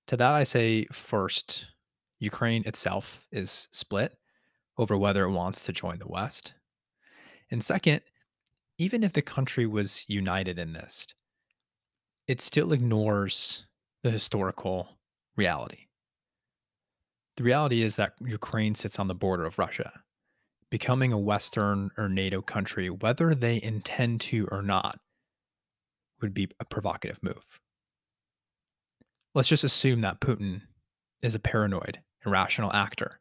To 0.08 0.18
that, 0.18 0.34
I 0.34 0.44
say 0.44 0.86
first, 0.92 1.68
Ukraine 2.20 2.64
itself 2.66 3.26
is 3.32 3.68
split 3.72 4.18
over 4.78 4.98
whether 4.98 5.24
it 5.26 5.32
wants 5.32 5.64
to 5.66 5.74
join 5.74 6.00
the 6.00 6.08
West. 6.08 6.54
And 7.50 7.64
second, 7.64 8.02
even 8.78 9.04
if 9.04 9.14
the 9.14 9.22
country 9.22 9.66
was 9.66 10.06
united 10.08 10.60
in 10.60 10.74
this, 10.74 11.08
it 12.28 12.42
still 12.42 12.74
ignores 12.74 13.66
the 14.04 14.12
historical 14.12 14.90
reality. 15.36 15.88
The 17.38 17.44
reality 17.44 17.82
is 17.82 17.96
that 17.98 18.14
Ukraine 18.26 18.76
sits 18.76 19.00
on 19.00 19.08
the 19.08 19.16
border 19.16 19.46
of 19.46 19.60
Russia. 19.60 19.92
Becoming 20.70 21.14
a 21.14 21.18
Western 21.18 21.92
or 21.98 22.10
NATO 22.10 22.42
country, 22.42 22.90
whether 22.90 23.36
they 23.36 23.62
intend 23.62 24.22
to 24.22 24.48
or 24.52 24.62
not, 24.62 25.00
would 26.26 26.34
be 26.34 26.50
a 26.60 26.66
provocative 26.66 27.22
move. 27.22 27.60
Let's 29.34 29.50
just 29.50 29.64
assume 29.64 30.02
that 30.02 30.20
Putin 30.20 30.62
is 31.22 31.36
a 31.36 31.40
paranoid, 31.40 32.00
irrational 32.26 32.74
actor. 32.74 33.20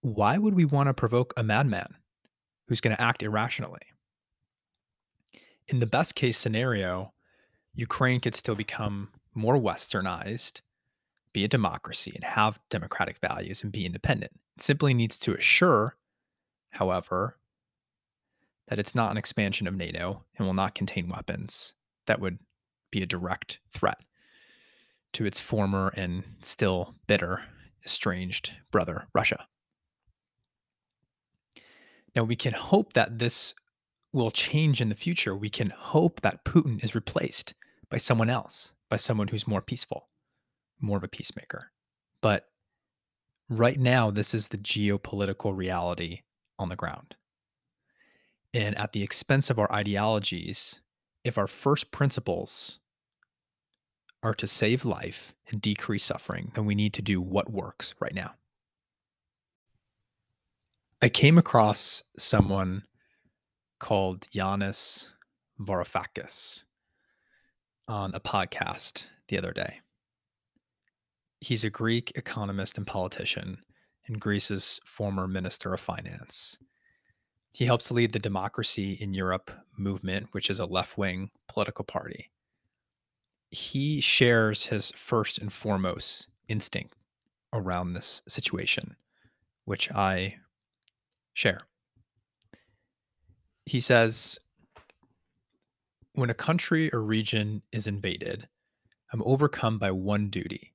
Why 0.00 0.38
would 0.38 0.54
we 0.54 0.64
want 0.64 0.88
to 0.88 0.94
provoke 0.94 1.34
a 1.36 1.42
madman 1.42 1.96
who's 2.68 2.80
going 2.80 2.94
to 2.94 3.02
act 3.02 3.22
irrationally? 3.22 3.80
In 5.68 5.80
the 5.80 5.86
best 5.86 6.14
case 6.14 6.38
scenario, 6.38 7.12
Ukraine 7.74 8.20
could 8.20 8.36
still 8.36 8.54
become 8.54 9.08
more 9.34 9.56
westernized 9.56 10.60
be 11.34 11.44
a 11.44 11.48
democracy 11.48 12.12
and 12.14 12.24
have 12.24 12.60
democratic 12.70 13.18
values 13.18 13.62
and 13.62 13.72
be 13.72 13.84
independent. 13.84 14.32
It 14.56 14.62
simply 14.62 14.94
needs 14.94 15.18
to 15.18 15.34
assure, 15.34 15.96
however, 16.70 17.36
that 18.68 18.78
it's 18.78 18.94
not 18.94 19.10
an 19.10 19.16
expansion 19.16 19.66
of 19.66 19.74
NATO 19.74 20.24
and 20.36 20.46
will 20.46 20.54
not 20.54 20.74
contain 20.74 21.08
weapons 21.08 21.74
that 22.06 22.20
would 22.20 22.38
be 22.90 23.02
a 23.02 23.06
direct 23.06 23.60
threat 23.72 23.98
to 25.12 25.24
its 25.24 25.40
former 25.40 25.92
and 25.96 26.24
still 26.40 26.94
bitter, 27.06 27.42
estranged 27.84 28.52
brother, 28.70 29.06
Russia. 29.14 29.46
Now, 32.16 32.24
we 32.24 32.36
can 32.36 32.52
hope 32.52 32.92
that 32.92 33.18
this 33.18 33.54
will 34.12 34.30
change 34.30 34.80
in 34.80 34.88
the 34.88 34.94
future. 34.94 35.34
We 35.34 35.50
can 35.50 35.70
hope 35.70 36.20
that 36.20 36.44
Putin 36.44 36.82
is 36.82 36.94
replaced 36.94 37.54
by 37.90 37.98
someone 37.98 38.30
else, 38.30 38.72
by 38.88 38.96
someone 38.96 39.28
who's 39.28 39.48
more 39.48 39.60
peaceful 39.60 40.08
more 40.80 40.98
of 40.98 41.04
a 41.04 41.08
peacemaker. 41.08 41.72
But 42.20 42.46
right 43.48 43.78
now, 43.78 44.10
this 44.10 44.34
is 44.34 44.48
the 44.48 44.58
geopolitical 44.58 45.56
reality 45.56 46.20
on 46.58 46.68
the 46.68 46.76
ground. 46.76 47.16
And 48.54 48.78
at 48.78 48.92
the 48.92 49.02
expense 49.02 49.50
of 49.50 49.58
our 49.58 49.70
ideologies 49.70 50.80
if 51.24 51.38
our 51.38 51.48
first 51.48 51.90
principles 51.90 52.78
are 54.22 54.34
to 54.34 54.46
save 54.46 54.84
life 54.84 55.34
and 55.50 55.60
decrease 55.60 56.04
suffering, 56.04 56.52
then 56.54 56.66
we 56.66 56.74
need 56.74 56.92
to 56.94 57.02
do 57.02 57.20
what 57.20 57.50
works 57.50 57.94
right 57.98 58.14
now. 58.14 58.34
I 61.02 61.08
came 61.08 61.36
across 61.36 62.02
someone 62.18 62.84
called 63.80 64.28
Yanis 64.34 65.08
Varoufakis 65.60 66.64
on 67.88 68.14
a 68.14 68.20
podcast 68.20 69.06
the 69.28 69.36
other 69.36 69.52
day. 69.52 69.80
He's 71.40 71.64
a 71.64 71.70
Greek 71.70 72.12
economist 72.14 72.78
and 72.78 72.86
politician 72.86 73.58
and 74.06 74.20
Greece's 74.20 74.80
former 74.86 75.26
minister 75.26 75.74
of 75.74 75.80
finance. 75.80 76.58
He 77.54 77.66
helps 77.66 77.92
lead 77.92 78.12
the 78.12 78.18
Democracy 78.18 78.94
in 78.94 79.14
Europe 79.14 79.48
movement, 79.76 80.26
which 80.32 80.50
is 80.50 80.58
a 80.58 80.66
left 80.66 80.98
wing 80.98 81.30
political 81.46 81.84
party. 81.84 82.32
He 83.48 84.00
shares 84.00 84.66
his 84.66 84.90
first 84.96 85.38
and 85.38 85.52
foremost 85.52 86.26
instinct 86.48 86.96
around 87.52 87.92
this 87.92 88.22
situation, 88.26 88.96
which 89.66 89.88
I 89.92 90.38
share. 91.32 91.60
He 93.66 93.80
says, 93.80 94.40
When 96.12 96.30
a 96.30 96.34
country 96.34 96.92
or 96.92 97.02
region 97.02 97.62
is 97.70 97.86
invaded, 97.86 98.48
I'm 99.12 99.22
overcome 99.24 99.78
by 99.78 99.92
one 99.92 100.28
duty 100.28 100.72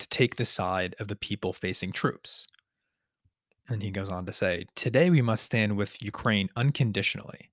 to 0.00 0.08
take 0.08 0.34
the 0.34 0.44
side 0.44 0.96
of 0.98 1.06
the 1.06 1.14
people 1.14 1.52
facing 1.52 1.92
troops. 1.92 2.48
And 3.70 3.84
he 3.84 3.92
goes 3.92 4.10
on 4.10 4.26
to 4.26 4.32
say, 4.32 4.66
Today 4.74 5.10
we 5.10 5.22
must 5.22 5.44
stand 5.44 5.76
with 5.76 6.02
Ukraine 6.02 6.50
unconditionally. 6.56 7.50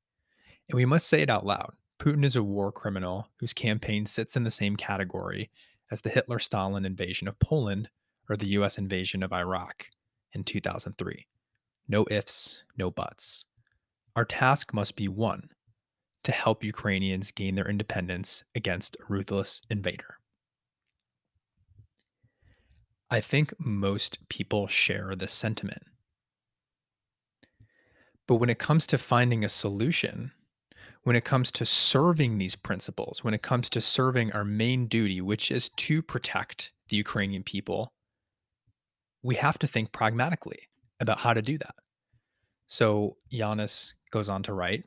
And 0.67 0.75
we 0.75 0.85
must 0.85 1.07
say 1.07 1.21
it 1.21 1.29
out 1.29 1.45
loud. 1.45 1.73
Putin 1.99 2.25
is 2.25 2.35
a 2.35 2.43
war 2.43 2.71
criminal 2.71 3.29
whose 3.39 3.53
campaign 3.53 4.07
sits 4.07 4.35
in 4.35 4.43
the 4.43 4.51
same 4.51 4.75
category 4.75 5.51
as 5.91 6.01
the 6.01 6.09
Hitler 6.09 6.39
Stalin 6.39 6.85
invasion 6.85 7.27
of 7.27 7.39
Poland 7.39 7.89
or 8.27 8.35
the 8.35 8.47
US 8.47 8.79
invasion 8.79 9.21
of 9.21 9.31
Iraq 9.31 9.85
in 10.33 10.43
2003. 10.43 11.27
No 11.87 12.05
ifs, 12.09 12.63
no 12.75 12.89
buts. 12.89 13.45
Our 14.15 14.25
task 14.25 14.73
must 14.73 14.95
be 14.95 15.07
one 15.07 15.49
to 16.23 16.31
help 16.31 16.63
Ukrainians 16.63 17.31
gain 17.31 17.53
their 17.53 17.69
independence 17.69 18.43
against 18.55 18.95
a 18.95 19.05
ruthless 19.07 19.61
invader. 19.69 20.17
I 23.09 23.21
think 23.21 23.53
most 23.59 24.27
people 24.27 24.67
share 24.67 25.15
this 25.15 25.31
sentiment. 25.31 25.83
But 28.27 28.35
when 28.35 28.49
it 28.49 28.59
comes 28.59 28.85
to 28.87 28.97
finding 28.97 29.43
a 29.43 29.49
solution, 29.49 30.31
when 31.03 31.15
it 31.15 31.23
comes 31.23 31.51
to 31.53 31.65
serving 31.65 32.37
these 32.37 32.55
principles, 32.55 33.23
when 33.23 33.33
it 33.33 33.41
comes 33.41 33.69
to 33.71 33.81
serving 33.81 34.33
our 34.33 34.43
main 34.43 34.87
duty, 34.87 35.21
which 35.21 35.51
is 35.51 35.69
to 35.69 36.01
protect 36.01 36.71
the 36.89 36.97
Ukrainian 36.97 37.43
people, 37.43 37.93
we 39.23 39.35
have 39.35 39.57
to 39.59 39.67
think 39.67 39.91
pragmatically 39.91 40.67
about 40.99 41.19
how 41.19 41.33
to 41.33 41.41
do 41.41 41.57
that. 41.57 41.75
So 42.67 43.17
Yanis 43.31 43.93
goes 44.11 44.27
on 44.27 44.43
to 44.43 44.53
write 44.53 44.83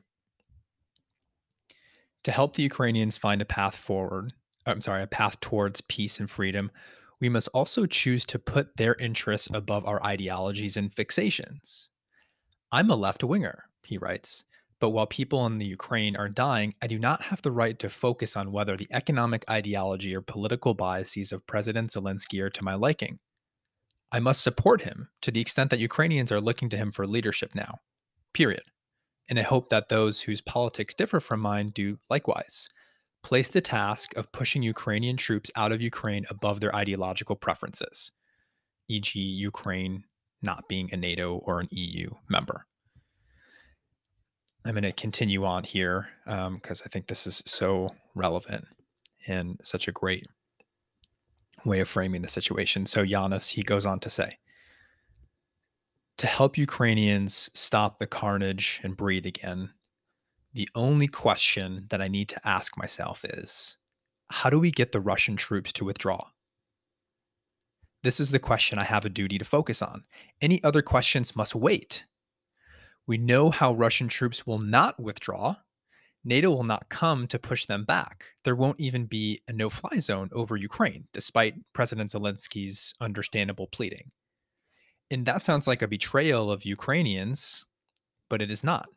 to 2.23 2.31
help 2.31 2.55
the 2.55 2.63
Ukrainians 2.63 3.17
find 3.17 3.41
a 3.41 3.45
path 3.45 3.75
forward, 3.75 4.33
I'm 4.65 4.81
sorry, 4.81 5.01
a 5.03 5.07
path 5.07 5.39
towards 5.39 5.81
peace 5.81 6.19
and 6.19 6.29
freedom, 6.29 6.71
we 7.19 7.29
must 7.29 7.47
also 7.49 7.85
choose 7.85 8.25
to 8.27 8.39
put 8.39 8.77
their 8.77 8.95
interests 8.95 9.49
above 9.53 9.85
our 9.85 10.03
ideologies 10.03 10.77
and 10.77 10.93
fixations. 10.93 11.89
I'm 12.71 12.89
a 12.89 12.95
left 12.95 13.23
winger, 13.23 13.65
he 13.83 13.97
writes, 13.97 14.45
but 14.79 14.89
while 14.89 15.05
people 15.05 15.45
in 15.45 15.59
the 15.59 15.65
Ukraine 15.65 16.15
are 16.15 16.27
dying, 16.27 16.73
I 16.81 16.87
do 16.87 16.97
not 16.97 17.23
have 17.23 17.43
the 17.43 17.51
right 17.51 17.77
to 17.79 17.89
focus 17.89 18.35
on 18.35 18.51
whether 18.51 18.75
the 18.75 18.87
economic 18.91 19.45
ideology 19.49 20.15
or 20.15 20.21
political 20.21 20.73
biases 20.73 21.31
of 21.31 21.45
President 21.45 21.91
Zelensky 21.91 22.41
are 22.41 22.49
to 22.49 22.63
my 22.63 22.73
liking. 22.73 23.19
I 24.11 24.19
must 24.19 24.41
support 24.41 24.81
him 24.81 25.09
to 25.21 25.31
the 25.31 25.39
extent 25.39 25.69
that 25.69 25.79
Ukrainians 25.79 26.31
are 26.31 26.41
looking 26.41 26.67
to 26.69 26.77
him 26.77 26.91
for 26.91 27.05
leadership 27.05 27.53
now. 27.53 27.77
Period. 28.33 28.63
And 29.29 29.37
I 29.37 29.43
hope 29.43 29.69
that 29.69 29.89
those 29.89 30.21
whose 30.21 30.41
politics 30.41 30.95
differ 30.95 31.19
from 31.19 31.41
mine 31.41 31.69
do 31.69 31.99
likewise. 32.09 32.67
Place 33.23 33.49
the 33.49 33.61
task 33.61 34.15
of 34.17 34.31
pushing 34.31 34.63
Ukrainian 34.63 35.15
troops 35.15 35.51
out 35.55 35.71
of 35.71 35.81
Ukraine 35.81 36.25
above 36.29 36.59
their 36.59 36.75
ideological 36.75 37.35
preferences, 37.35 38.11
e.g., 38.89 39.19
Ukraine 39.19 40.05
not 40.41 40.67
being 40.67 40.89
a 40.91 40.97
NATO 40.97 41.35
or 41.45 41.59
an 41.59 41.67
EU 41.71 42.09
member. 42.29 42.65
I'm 44.65 44.73
going 44.73 44.83
to 44.83 44.91
continue 44.91 45.43
on 45.45 45.63
here 45.63 46.09
because 46.25 46.81
um, 46.81 46.85
I 46.85 46.89
think 46.89 47.07
this 47.07 47.25
is 47.25 47.41
so 47.45 47.95
relevant 48.13 48.65
and 49.27 49.59
such 49.63 49.87
a 49.87 49.91
great 49.91 50.27
way 51.65 51.79
of 51.79 51.89
framing 51.89 52.21
the 52.21 52.27
situation. 52.27 52.85
So, 52.85 53.03
Yanis, 53.03 53.51
he 53.51 53.63
goes 53.63 53.85
on 53.85 53.99
to 54.01 54.09
say 54.09 54.37
to 56.21 56.27
help 56.27 56.55
Ukrainians 56.55 57.49
stop 57.55 57.97
the 57.97 58.05
carnage 58.05 58.79
and 58.83 58.95
breathe 58.95 59.25
again, 59.25 59.71
the 60.53 60.69
only 60.75 61.07
question 61.07 61.87
that 61.89 61.99
I 61.99 62.07
need 62.07 62.29
to 62.29 62.47
ask 62.47 62.77
myself 62.77 63.25
is 63.25 63.77
how 64.29 64.51
do 64.51 64.59
we 64.59 64.69
get 64.69 64.91
the 64.91 64.99
Russian 64.99 65.35
troops 65.35 65.73
to 65.73 65.83
withdraw? 65.83 66.27
This 68.03 68.19
is 68.19 68.31
the 68.31 68.39
question 68.39 68.79
I 68.79 68.83
have 68.83 69.05
a 69.05 69.09
duty 69.09 69.37
to 69.37 69.45
focus 69.45 69.81
on. 69.81 70.05
Any 70.41 70.63
other 70.63 70.81
questions 70.81 71.35
must 71.35 71.53
wait. 71.53 72.05
We 73.05 73.17
know 73.17 73.51
how 73.51 73.73
Russian 73.73 74.07
troops 74.07 74.47
will 74.47 74.59
not 74.59 74.99
withdraw. 74.99 75.57
NATO 76.23 76.49
will 76.49 76.63
not 76.63 76.89
come 76.89 77.27
to 77.27 77.37
push 77.37 77.65
them 77.65 77.85
back. 77.85 78.25
There 78.43 78.55
won't 78.55 78.79
even 78.79 79.05
be 79.05 79.41
a 79.47 79.53
no 79.53 79.69
fly 79.69 79.99
zone 79.99 80.29
over 80.33 80.55
Ukraine, 80.55 81.07
despite 81.13 81.55
President 81.73 82.11
Zelensky's 82.11 82.95
understandable 82.99 83.67
pleading. 83.67 84.11
And 85.11 85.25
that 85.25 85.43
sounds 85.43 85.67
like 85.67 85.81
a 85.81 85.87
betrayal 85.87 86.51
of 86.51 86.65
Ukrainians, 86.65 87.65
but 88.29 88.41
it 88.41 88.49
is 88.49 88.63
not. 88.63 88.89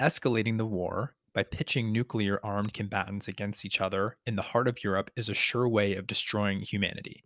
Escalating 0.00 0.58
the 0.58 0.66
war 0.66 1.14
by 1.32 1.42
pitching 1.42 1.92
nuclear 1.92 2.40
armed 2.42 2.74
combatants 2.74 3.28
against 3.28 3.64
each 3.64 3.80
other 3.80 4.16
in 4.26 4.36
the 4.36 4.42
heart 4.42 4.66
of 4.66 4.82
Europe 4.82 5.10
is 5.16 5.28
a 5.28 5.34
sure 5.34 5.68
way 5.68 5.94
of 5.94 6.06
destroying 6.06 6.60
humanity. 6.62 7.24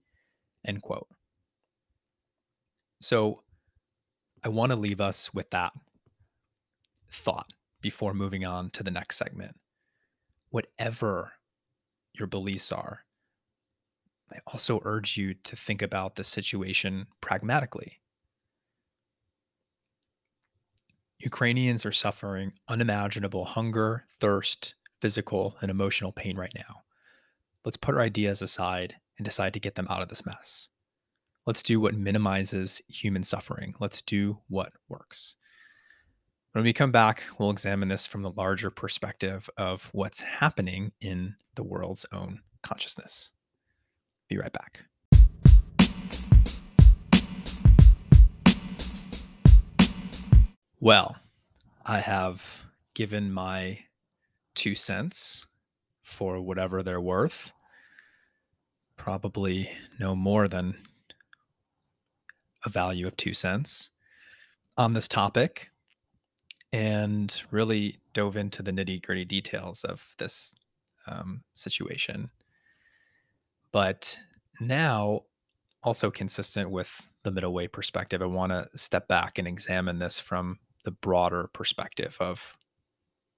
End 0.66 0.82
quote. 0.82 1.08
So 3.00 3.42
I 4.44 4.48
want 4.48 4.70
to 4.72 4.76
leave 4.76 5.00
us 5.00 5.32
with 5.32 5.50
that 5.50 5.72
thought 7.10 7.52
before 7.80 8.12
moving 8.12 8.44
on 8.44 8.70
to 8.70 8.82
the 8.82 8.90
next 8.90 9.16
segment. 9.16 9.56
Whatever 10.50 11.32
your 12.12 12.26
beliefs 12.26 12.72
are, 12.72 13.04
I 14.32 14.38
also 14.46 14.80
urge 14.84 15.16
you 15.16 15.34
to 15.34 15.56
think 15.56 15.82
about 15.82 16.16
the 16.16 16.24
situation 16.24 17.06
pragmatically. 17.20 18.00
Ukrainians 21.20 21.86
are 21.86 21.92
suffering 21.92 22.52
unimaginable 22.68 23.44
hunger, 23.44 24.04
thirst, 24.20 24.74
physical, 25.00 25.56
and 25.60 25.70
emotional 25.70 26.12
pain 26.12 26.36
right 26.36 26.52
now. 26.54 26.82
Let's 27.64 27.76
put 27.76 27.94
our 27.94 28.00
ideas 28.00 28.42
aside 28.42 28.96
and 29.18 29.24
decide 29.24 29.52
to 29.54 29.60
get 29.60 29.74
them 29.74 29.86
out 29.88 30.02
of 30.02 30.08
this 30.08 30.26
mess. 30.26 30.68
Let's 31.46 31.62
do 31.62 31.80
what 31.80 31.94
minimizes 31.94 32.82
human 32.88 33.22
suffering. 33.24 33.74
Let's 33.78 34.02
do 34.02 34.38
what 34.48 34.72
works. 34.88 35.36
When 36.52 36.64
we 36.64 36.72
come 36.72 36.90
back, 36.90 37.22
we'll 37.38 37.50
examine 37.50 37.88
this 37.88 38.06
from 38.06 38.22
the 38.22 38.30
larger 38.30 38.70
perspective 38.70 39.48
of 39.56 39.88
what's 39.92 40.20
happening 40.22 40.92
in 41.00 41.36
the 41.54 41.62
world's 41.62 42.06
own 42.12 42.40
consciousness. 42.62 43.30
Be 44.28 44.38
right 44.38 44.52
back. 44.52 44.84
Well, 50.80 51.16
I 51.84 52.00
have 52.00 52.64
given 52.94 53.32
my 53.32 53.80
two 54.54 54.74
cents 54.74 55.46
for 56.02 56.40
whatever 56.40 56.82
they're 56.82 57.00
worth 57.00 57.52
probably 58.96 59.70
no 59.98 60.14
more 60.14 60.48
than 60.48 60.76
a 62.64 62.68
value 62.68 63.06
of 63.06 63.16
two 63.16 63.34
cents 63.34 63.90
on 64.76 64.92
this 64.92 65.08
topic 65.08 65.70
and 66.72 67.42
really 67.50 67.98
dove 68.12 68.36
into 68.36 68.62
the 68.62 68.72
nitty 68.72 69.02
gritty 69.02 69.24
details 69.24 69.84
of 69.84 70.14
this 70.18 70.52
um, 71.06 71.42
situation. 71.54 72.30
But 73.72 74.18
now, 74.60 75.22
also 75.82 76.10
consistent 76.10 76.70
with 76.70 77.02
the 77.22 77.30
middle 77.30 77.52
way 77.52 77.68
perspective, 77.68 78.20
I 78.20 78.26
want 78.26 78.52
to 78.52 78.68
step 78.74 79.06
back 79.06 79.38
and 79.38 79.46
examine 79.46 79.98
this 79.98 80.18
from 80.18 80.58
the 80.84 80.90
broader 80.90 81.48
perspective 81.52 82.16
of 82.20 82.56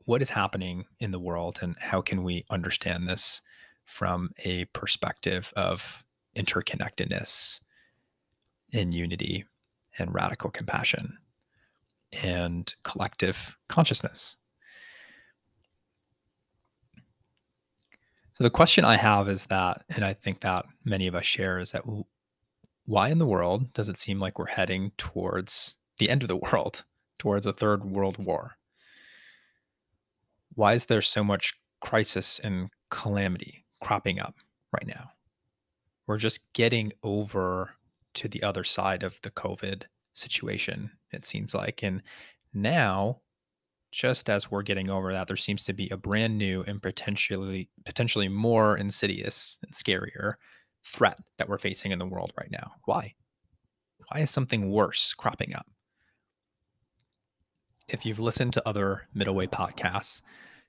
what 0.05 0.23
is 0.23 0.31
happening 0.31 0.87
in 1.01 1.11
the 1.11 1.19
world 1.19 1.59
and 1.61 1.77
how 1.79 2.01
can 2.01 2.23
we 2.23 2.45
understand 2.51 3.07
this 3.07 3.43
from 3.89 4.31
a 4.45 4.67
perspective 4.67 5.51
of 5.57 6.05
interconnectedness 6.37 7.59
and 8.73 8.93
unity 8.93 9.47
and 9.99 10.15
radical 10.15 10.51
compassion 10.51 11.17
and 12.13 12.75
collective 12.85 13.57
consciousness. 13.69 14.37
So 18.35 18.45
the 18.45 18.51
question 18.51 18.85
I 18.85 18.97
have 18.97 19.27
is 19.27 19.47
that, 19.47 19.83
and 19.89 20.05
I 20.05 20.13
think 20.13 20.41
that 20.43 20.67
many 20.85 21.07
of 21.07 21.15
us 21.15 21.25
share, 21.25 21.59
is 21.59 21.73
that 21.73 21.83
why 22.85 23.09
in 23.09 23.19
the 23.19 23.27
world 23.27 23.73
does 23.73 23.89
it 23.89 23.99
seem 23.99 24.21
like 24.21 24.39
we're 24.39 24.47
heading 24.47 24.93
towards 24.99 25.77
the 25.97 26.11
end 26.11 26.23
of 26.23 26.29
the 26.29 26.37
world, 26.37 26.85
towards 27.19 27.47
a 27.47 27.55
third 27.55 27.87
world 27.87 28.23
war? 28.23 28.59
Why 30.55 30.75
is 30.75 30.87
there 30.87 31.03
so 31.03 31.25
much 31.25 31.55
crisis 31.81 32.39
and 32.39 32.69
calamity 32.91 33.65
cropping 33.81 34.21
up 34.21 34.37
right 34.73 34.87
now? 34.87 35.11
We're 36.07 36.19
just 36.19 36.53
getting 36.53 36.93
over 37.03 37.71
to 38.15 38.29
the 38.29 38.43
other 38.43 38.65
side 38.65 39.03
of 39.03 39.19
the 39.23 39.31
COVID 39.31 39.85
situation, 40.15 40.91
it 41.13 41.25
seems 41.25 41.55
like. 41.55 41.83
And 41.83 42.03
now, 42.53 43.21
just 43.93 44.29
as 44.29 44.51
we're 44.51 44.63
getting 44.63 44.91
over 44.91 45.13
that, 45.13 45.29
there 45.29 45.37
seems 45.37 45.65
to 45.65 45.73
be 45.73 45.89
a 45.91 45.97
brand 45.97 46.37
new 46.37 46.63
and 46.67 46.83
potentially 46.83 47.69
potentially 47.85 48.29
more 48.29 48.77
insidious 48.77 49.59
and 49.63 49.73
scarier 49.73 50.35
threat 50.85 51.19
that 51.39 51.49
we're 51.49 51.59
facing 51.59 51.93
in 51.93 51.99
the 51.99 52.07
world 52.07 52.33
right 52.39 52.51
now. 52.51 52.73
Why? 52.85 53.15
Why 54.09 54.21
is 54.21 54.31
something 54.31 54.71
worse 54.71 55.15
cropping 55.15 55.55
up? 55.55 55.67
If 57.89 58.05
you've 58.05 58.19
listened 58.19 58.53
to 58.55 58.69
other 58.69 59.03
middle 59.15 59.35
way 59.35 59.47
podcasts, 59.47 60.21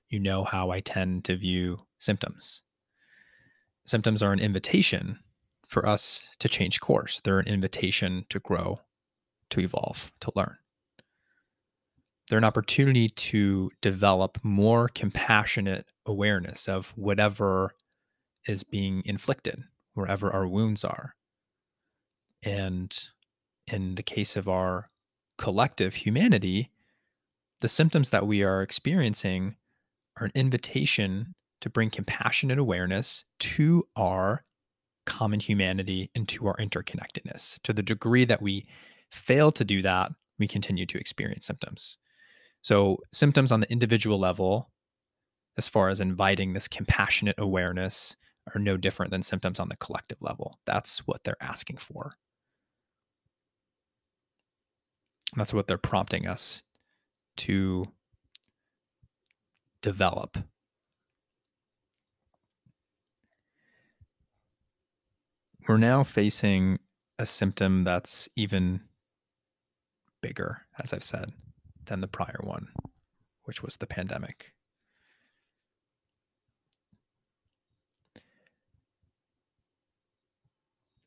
you 0.08 0.18
know 0.18 0.44
how 0.44 0.70
I 0.70 0.80
tend 0.80 1.24
to 1.24 1.36
view 1.36 1.80
symptoms. 1.98 2.62
Symptoms 3.90 4.22
are 4.22 4.32
an 4.32 4.38
invitation 4.38 5.18
for 5.66 5.84
us 5.84 6.28
to 6.38 6.48
change 6.48 6.78
course. 6.78 7.20
They're 7.24 7.40
an 7.40 7.48
invitation 7.48 8.24
to 8.28 8.38
grow, 8.38 8.82
to 9.48 9.58
evolve, 9.58 10.12
to 10.20 10.30
learn. 10.36 10.58
They're 12.28 12.38
an 12.38 12.44
opportunity 12.44 13.08
to 13.08 13.72
develop 13.80 14.38
more 14.44 14.86
compassionate 14.86 15.88
awareness 16.06 16.68
of 16.68 16.92
whatever 16.94 17.72
is 18.46 18.62
being 18.62 19.02
inflicted, 19.04 19.64
wherever 19.94 20.32
our 20.32 20.46
wounds 20.46 20.84
are. 20.84 21.16
And 22.44 22.96
in 23.66 23.96
the 23.96 24.04
case 24.04 24.36
of 24.36 24.48
our 24.48 24.88
collective 25.36 25.94
humanity, 25.94 26.70
the 27.60 27.68
symptoms 27.68 28.10
that 28.10 28.24
we 28.24 28.44
are 28.44 28.62
experiencing 28.62 29.56
are 30.16 30.26
an 30.26 30.32
invitation 30.36 31.34
to 31.60 31.70
bring 31.70 31.90
compassion 31.90 32.50
and 32.50 32.60
awareness 32.60 33.24
to 33.38 33.86
our 33.96 34.44
common 35.06 35.40
humanity 35.40 36.10
and 36.14 36.28
to 36.28 36.46
our 36.46 36.56
interconnectedness. 36.56 37.60
To 37.62 37.72
the 37.72 37.82
degree 37.82 38.24
that 38.24 38.42
we 38.42 38.66
fail 39.10 39.52
to 39.52 39.64
do 39.64 39.82
that, 39.82 40.12
we 40.38 40.46
continue 40.48 40.86
to 40.86 40.98
experience 40.98 41.46
symptoms. 41.46 41.98
So, 42.62 42.98
symptoms 43.12 43.52
on 43.52 43.60
the 43.60 43.70
individual 43.70 44.18
level, 44.18 44.70
as 45.56 45.68
far 45.68 45.88
as 45.88 46.00
inviting 46.00 46.52
this 46.52 46.68
compassionate 46.68 47.36
awareness, 47.38 48.16
are 48.54 48.58
no 48.58 48.76
different 48.76 49.10
than 49.10 49.22
symptoms 49.22 49.58
on 49.58 49.68
the 49.68 49.76
collective 49.76 50.18
level. 50.20 50.58
That's 50.66 51.06
what 51.06 51.24
they're 51.24 51.36
asking 51.40 51.78
for. 51.78 52.14
That's 55.36 55.54
what 55.54 55.66
they're 55.66 55.78
prompting 55.78 56.26
us 56.26 56.62
to 57.38 57.86
develop 59.82 60.38
we're 65.70 65.76
now 65.76 66.02
facing 66.02 66.80
a 67.16 67.24
symptom 67.24 67.84
that's 67.84 68.28
even 68.34 68.80
bigger, 70.20 70.62
as 70.82 70.92
I've 70.92 71.04
said, 71.04 71.32
than 71.86 72.00
the 72.00 72.08
prior 72.08 72.40
one, 72.42 72.70
which 73.44 73.62
was 73.62 73.76
the 73.76 73.86
pandemic. 73.86 74.52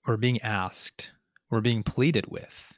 We're 0.08 0.16
being 0.16 0.42
asked, 0.42 1.12
we're 1.50 1.60
being 1.60 1.84
pleaded 1.84 2.28
with 2.28 2.72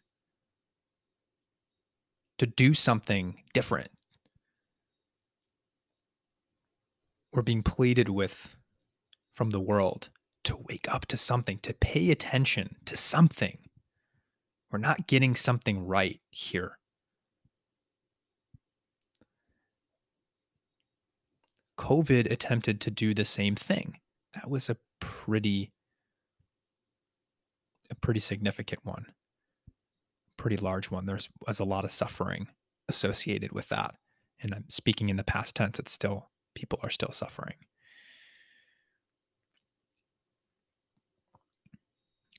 to 2.40 2.48
do 2.48 2.74
something 2.74 3.44
different. 3.54 3.92
We're 7.32 7.44
being 7.44 7.62
pleaded 7.62 8.10
with 8.10 8.56
from 9.36 9.52
the 9.52 9.60
world 9.60 10.10
to 10.46 10.58
wake 10.70 10.88
up 10.90 11.06
to 11.08 11.18
something, 11.18 11.60
to 11.60 11.74
pay 11.74 12.12
attention 12.12 12.78
to 12.86 12.96
something. 12.96 13.58
We're 14.72 14.80
not 14.80 15.08
getting 15.08 15.36
something 15.36 15.86
right 15.86 16.22
here. 16.30 16.78
COVID 21.78 22.32
attempted 22.32 22.80
to 22.82 22.92
do 22.92 23.14
the 23.14 23.26
same 23.26 23.56
thing. 23.56 24.00
That 24.34 24.50
was 24.50 24.70
a 24.70 24.78
pretty 25.00 25.72
a 27.90 27.96
pretty 27.96 28.20
significant 28.20 28.84
one. 28.84 29.08
Pretty 30.38 30.58
large 30.58 30.90
one. 30.90 31.06
There 31.06 31.20
was 31.46 31.60
a 31.60 31.66
lot 31.66 31.86
of 31.86 31.92
suffering 31.92 32.48
associated 32.90 33.52
with 33.52 33.70
that. 33.70 33.96
And 34.42 34.54
I'm 34.54 34.66
speaking 34.70 35.10
in 35.10 35.18
the 35.18 35.24
past 35.24 35.56
tense, 35.56 35.80
it's 35.80 35.92
still 35.92 36.30
people 36.56 36.80
are 36.82 36.90
still 36.90 37.12
suffering. 37.12 37.56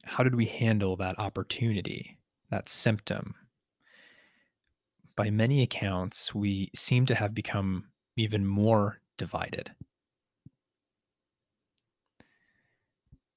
How 0.07 0.23
did 0.23 0.35
we 0.37 0.47
handle 0.47 0.97
that 0.97 1.19
opportunity, 1.19 2.19
that 2.51 2.69
symptom? 2.69 3.35
By 5.17 5.31
many 5.31 5.63
accounts, 5.63 6.35
we 6.35 6.71
seem 6.75 7.07
to 7.07 7.15
have 7.15 7.35
become 7.35 7.87
even 8.17 8.47
more 8.47 9.01
divided. 9.19 9.73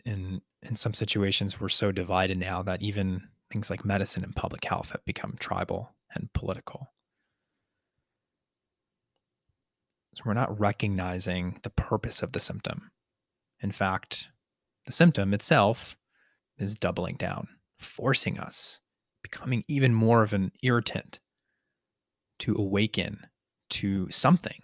In, 0.05 0.41
in 0.61 0.75
some 0.75 0.93
situations, 0.93 1.59
we're 1.59 1.69
so 1.69 1.91
divided 1.91 2.37
now 2.37 2.61
that 2.63 2.83
even 2.83 3.23
things 3.51 3.69
like 3.69 3.83
medicine 3.83 4.23
and 4.23 4.35
public 4.35 4.63
health 4.65 4.91
have 4.91 5.03
become 5.05 5.35
tribal 5.39 5.95
and 6.13 6.31
political. 6.33 6.91
So 10.15 10.23
we're 10.25 10.33
not 10.33 10.59
recognizing 10.59 11.59
the 11.63 11.69
purpose 11.69 12.21
of 12.21 12.33
the 12.33 12.39
symptom. 12.39 12.91
In 13.61 13.71
fact, 13.71 14.29
the 14.85 14.91
symptom 14.91 15.33
itself 15.33 15.95
is 16.59 16.75
doubling 16.75 17.15
down, 17.15 17.47
forcing 17.77 18.39
us, 18.39 18.81
becoming 19.23 19.63
even 19.67 19.93
more 19.93 20.23
of 20.23 20.33
an 20.33 20.51
irritant 20.61 21.19
to 22.39 22.55
awaken 22.55 23.27
to 23.69 24.09
something. 24.11 24.61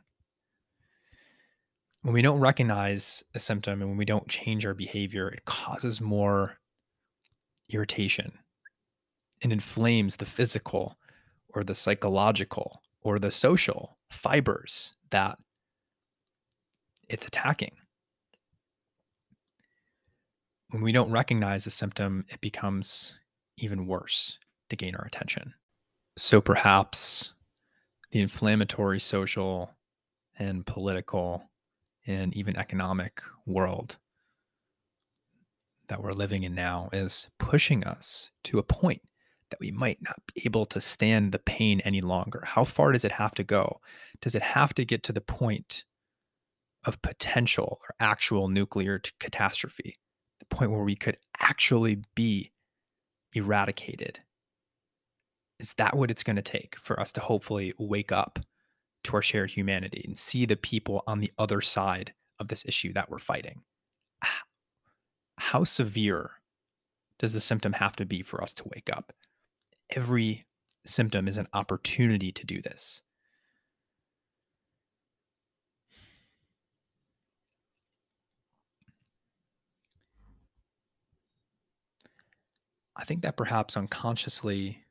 When 2.01 2.13
we 2.13 2.21
don't 2.21 2.39
recognize 2.39 3.23
a 3.33 3.39
symptom 3.39 3.81
and 3.81 3.89
when 3.89 3.97
we 3.97 4.05
don't 4.05 4.27
change 4.27 4.65
our 4.65 4.73
behavior, 4.73 5.27
it 5.27 5.45
causes 5.45 5.99
more 5.99 6.57
irritation 7.69 8.33
and 9.41 9.51
inflames 9.51 10.17
the 10.17 10.25
physical 10.25 10.97
or 11.49 11.63
the 11.63 11.75
psychological 11.75 12.81
or 13.01 13.17
the 13.17 13.31
social 13.31 13.97
fibers 14.09 14.93
that 15.09 15.37
it's 17.09 17.27
attacking 17.27 17.75
when 20.75 20.83
we 20.83 20.91
don't 20.91 21.09
recognize 21.09 21.65
a 21.65 21.71
symptom, 21.71 22.25
it 22.27 22.41
becomes 22.41 23.17
even 23.55 23.87
worse 23.87 24.39
to 24.69 24.75
gain 24.75 24.93
our 24.93 25.05
attention. 25.05 25.53
So 26.17 26.41
perhaps 26.41 27.31
the 28.11 28.19
inflammatory 28.19 28.99
social 28.99 29.71
and 30.37 30.65
political 30.65 31.49
and 32.05 32.33
even 32.33 32.57
economic 32.57 33.21
world 33.45 33.95
that 35.87 36.03
we're 36.03 36.11
living 36.11 36.43
in 36.43 36.53
now 36.53 36.89
is 36.91 37.29
pushing 37.39 37.85
us 37.85 38.31
to 38.43 38.59
a 38.59 38.63
point 38.63 39.01
that 39.51 39.61
we 39.61 39.71
might 39.71 39.99
not 40.01 40.19
be 40.33 40.41
able 40.43 40.65
to 40.65 40.81
stand 40.81 41.31
the 41.31 41.39
pain 41.39 41.79
any 41.85 42.01
longer. 42.01 42.43
How 42.45 42.65
far 42.65 42.91
does 42.91 43.05
it 43.05 43.13
have 43.13 43.33
to 43.35 43.45
go? 43.45 43.79
Does 44.19 44.35
it 44.35 44.41
have 44.41 44.73
to 44.73 44.83
get 44.83 45.03
to 45.03 45.13
the 45.13 45.21
point 45.21 45.85
of 46.83 47.01
potential 47.01 47.79
or 47.87 47.95
actual 48.01 48.49
nuclear 48.49 49.01
catastrophe? 49.21 49.99
The 50.39 50.45
point 50.45 50.71
where 50.71 50.83
we 50.83 50.95
could 50.95 51.17
actually 51.39 52.03
be 52.15 52.51
eradicated. 53.33 54.19
Is 55.59 55.73
that 55.77 55.95
what 55.95 56.11
it's 56.11 56.23
going 56.23 56.35
to 56.35 56.41
take 56.41 56.75
for 56.81 56.99
us 56.99 57.11
to 57.13 57.21
hopefully 57.21 57.73
wake 57.77 58.11
up 58.11 58.39
to 59.05 59.15
our 59.15 59.21
shared 59.21 59.51
humanity 59.51 60.03
and 60.05 60.17
see 60.17 60.45
the 60.45 60.57
people 60.57 61.03
on 61.07 61.19
the 61.19 61.31
other 61.37 61.61
side 61.61 62.13
of 62.39 62.49
this 62.49 62.65
issue 62.65 62.91
that 62.93 63.09
we're 63.09 63.19
fighting? 63.19 63.61
How 65.37 65.63
severe 65.63 66.31
does 67.19 67.33
the 67.33 67.39
symptom 67.39 67.73
have 67.73 67.95
to 67.97 68.05
be 68.05 68.21
for 68.21 68.41
us 68.43 68.53
to 68.53 68.69
wake 68.73 68.89
up? 68.91 69.13
Every 69.89 70.45
symptom 70.85 71.27
is 71.27 71.37
an 71.37 71.47
opportunity 71.53 72.31
to 72.31 72.45
do 72.45 72.61
this. 72.61 73.01
I 83.05 83.07
think 83.07 83.21
that 83.21 83.37
perhaps 83.37 83.77
unconsciously 83.77 84.83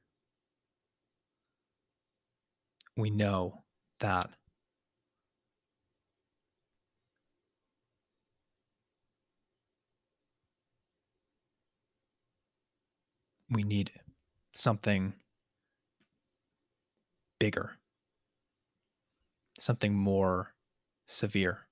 we 2.96 3.10
know 3.10 3.64
that 3.98 4.30
we 13.50 13.64
need 13.64 13.90
something 14.54 15.14
bigger, 17.40 17.72
something 19.58 19.92
more 19.92 20.54
severe 21.04 21.63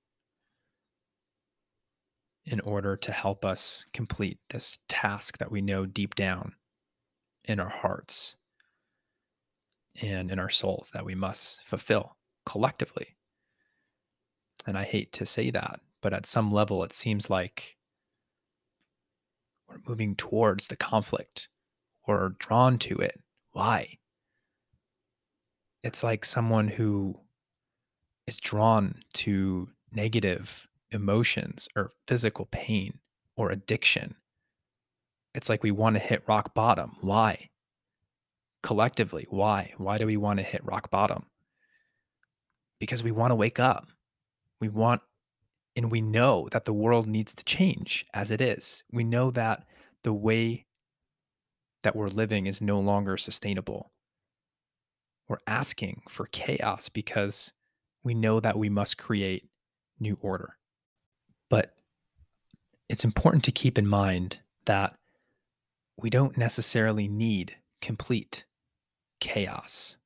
in 2.44 2.60
order 2.60 2.96
to 2.96 3.12
help 3.12 3.44
us 3.44 3.86
complete 3.92 4.38
this 4.50 4.78
task 4.88 5.38
that 5.38 5.52
we 5.52 5.60
know 5.60 5.86
deep 5.86 6.14
down 6.14 6.54
in 7.44 7.60
our 7.60 7.68
hearts 7.68 8.36
and 10.00 10.30
in 10.30 10.38
our 10.38 10.50
souls 10.50 10.90
that 10.92 11.04
we 11.04 11.14
must 11.14 11.62
fulfill 11.64 12.16
collectively. 12.44 13.16
And 14.66 14.76
I 14.76 14.84
hate 14.84 15.12
to 15.12 15.26
say 15.26 15.50
that, 15.50 15.80
but 16.00 16.12
at 16.12 16.26
some 16.26 16.52
level, 16.52 16.82
it 16.82 16.92
seems 16.92 17.28
like 17.28 17.76
we're 19.68 19.80
moving 19.86 20.14
towards 20.16 20.68
the 20.68 20.76
conflict 20.76 21.48
or 22.04 22.34
drawn 22.38 22.78
to 22.78 22.96
it. 22.96 23.20
Why? 23.52 23.98
It's 25.82 26.02
like 26.02 26.24
someone 26.24 26.68
who 26.68 27.20
is 28.26 28.38
drawn 28.38 29.02
to 29.14 29.68
negative 29.92 30.68
emotions 30.92 31.68
or 31.74 31.92
physical 32.06 32.46
pain 32.46 33.00
or 33.36 33.50
addiction. 33.50 34.16
It's 35.34 35.48
like 35.48 35.62
we 35.62 35.70
want 35.70 35.96
to 35.96 36.00
hit 36.00 36.24
rock 36.26 36.54
bottom. 36.54 36.96
Why? 37.00 37.50
Collectively, 38.62 39.26
why? 39.30 39.72
Why 39.78 39.98
do 39.98 40.06
we 40.06 40.16
want 40.16 40.38
to 40.38 40.44
hit 40.44 40.64
rock 40.64 40.90
bottom? 40.90 41.26
Because 42.78 43.02
we 43.02 43.10
want 43.10 43.30
to 43.30 43.36
wake 43.36 43.58
up. 43.58 43.88
We 44.60 44.68
want, 44.68 45.02
and 45.74 45.90
we 45.90 46.00
know 46.00 46.48
that 46.52 46.64
the 46.64 46.72
world 46.72 47.06
needs 47.06 47.34
to 47.34 47.44
change 47.44 48.06
as 48.12 48.30
it 48.30 48.40
is. 48.40 48.84
We 48.92 49.04
know 49.04 49.30
that 49.32 49.64
the 50.04 50.12
way 50.12 50.66
that 51.82 51.96
we're 51.96 52.08
living 52.08 52.46
is 52.46 52.60
no 52.60 52.78
longer 52.78 53.16
sustainable. 53.16 53.90
We're 55.28 55.38
asking 55.46 56.02
for 56.08 56.26
chaos 56.26 56.88
because 56.88 57.52
we 58.04 58.14
know 58.14 58.38
that 58.40 58.58
we 58.58 58.68
must 58.68 58.98
create 58.98 59.48
new 59.98 60.18
order. 60.20 60.56
But 61.52 61.74
it's 62.88 63.04
important 63.04 63.44
to 63.44 63.52
keep 63.52 63.76
in 63.76 63.86
mind 63.86 64.38
that 64.64 64.94
we 65.98 66.08
don't 66.08 66.38
necessarily 66.38 67.08
need 67.08 67.56
complete 67.82 68.44
chaos 69.20 69.98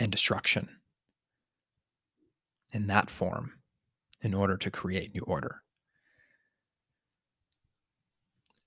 and 0.00 0.10
destruction 0.10 0.70
in 2.72 2.88
that 2.88 3.10
form 3.10 3.52
in 4.22 4.34
order 4.34 4.56
to 4.56 4.72
create 4.72 5.14
new 5.14 5.20
order. 5.20 5.62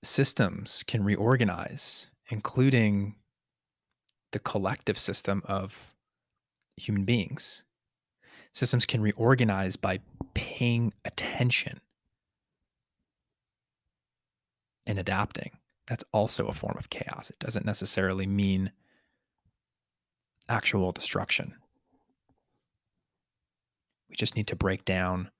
Systems 0.02 0.82
can 0.84 1.04
reorganize, 1.04 2.08
including 2.30 3.16
the 4.30 4.38
collective 4.38 4.98
system 4.98 5.42
of 5.44 5.92
human 6.78 7.04
beings. 7.04 7.64
Systems 8.54 8.86
can 8.86 9.02
reorganize 9.02 9.76
by 9.76 10.00
paying 10.32 10.94
attention 11.04 11.82
and 14.92 14.98
adapting. 14.98 15.52
That's 15.86 16.04
also 16.12 16.48
a 16.48 16.52
form 16.52 16.76
of 16.76 16.90
chaos. 16.90 17.30
It 17.30 17.38
doesn't 17.38 17.64
necessarily 17.64 18.26
mean 18.26 18.72
actual 20.50 20.92
destruction. 20.92 21.54
We 24.10 24.16
just 24.16 24.36
need 24.36 24.48
to 24.48 24.54
break 24.54 24.84
down 24.84 25.30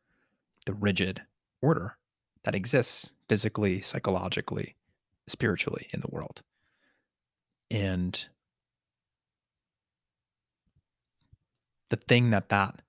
the 0.64 0.72
rigid 0.72 1.20
order 1.60 1.98
that 2.44 2.54
exists 2.54 3.12
physically, 3.28 3.82
psychologically, 3.82 4.74
spiritually 5.26 5.86
in 5.92 6.00
the 6.00 6.08
world. 6.10 6.40
And 7.70 8.24
the 11.90 11.96
thing 11.96 12.30
that 12.30 12.48
that 12.48 12.80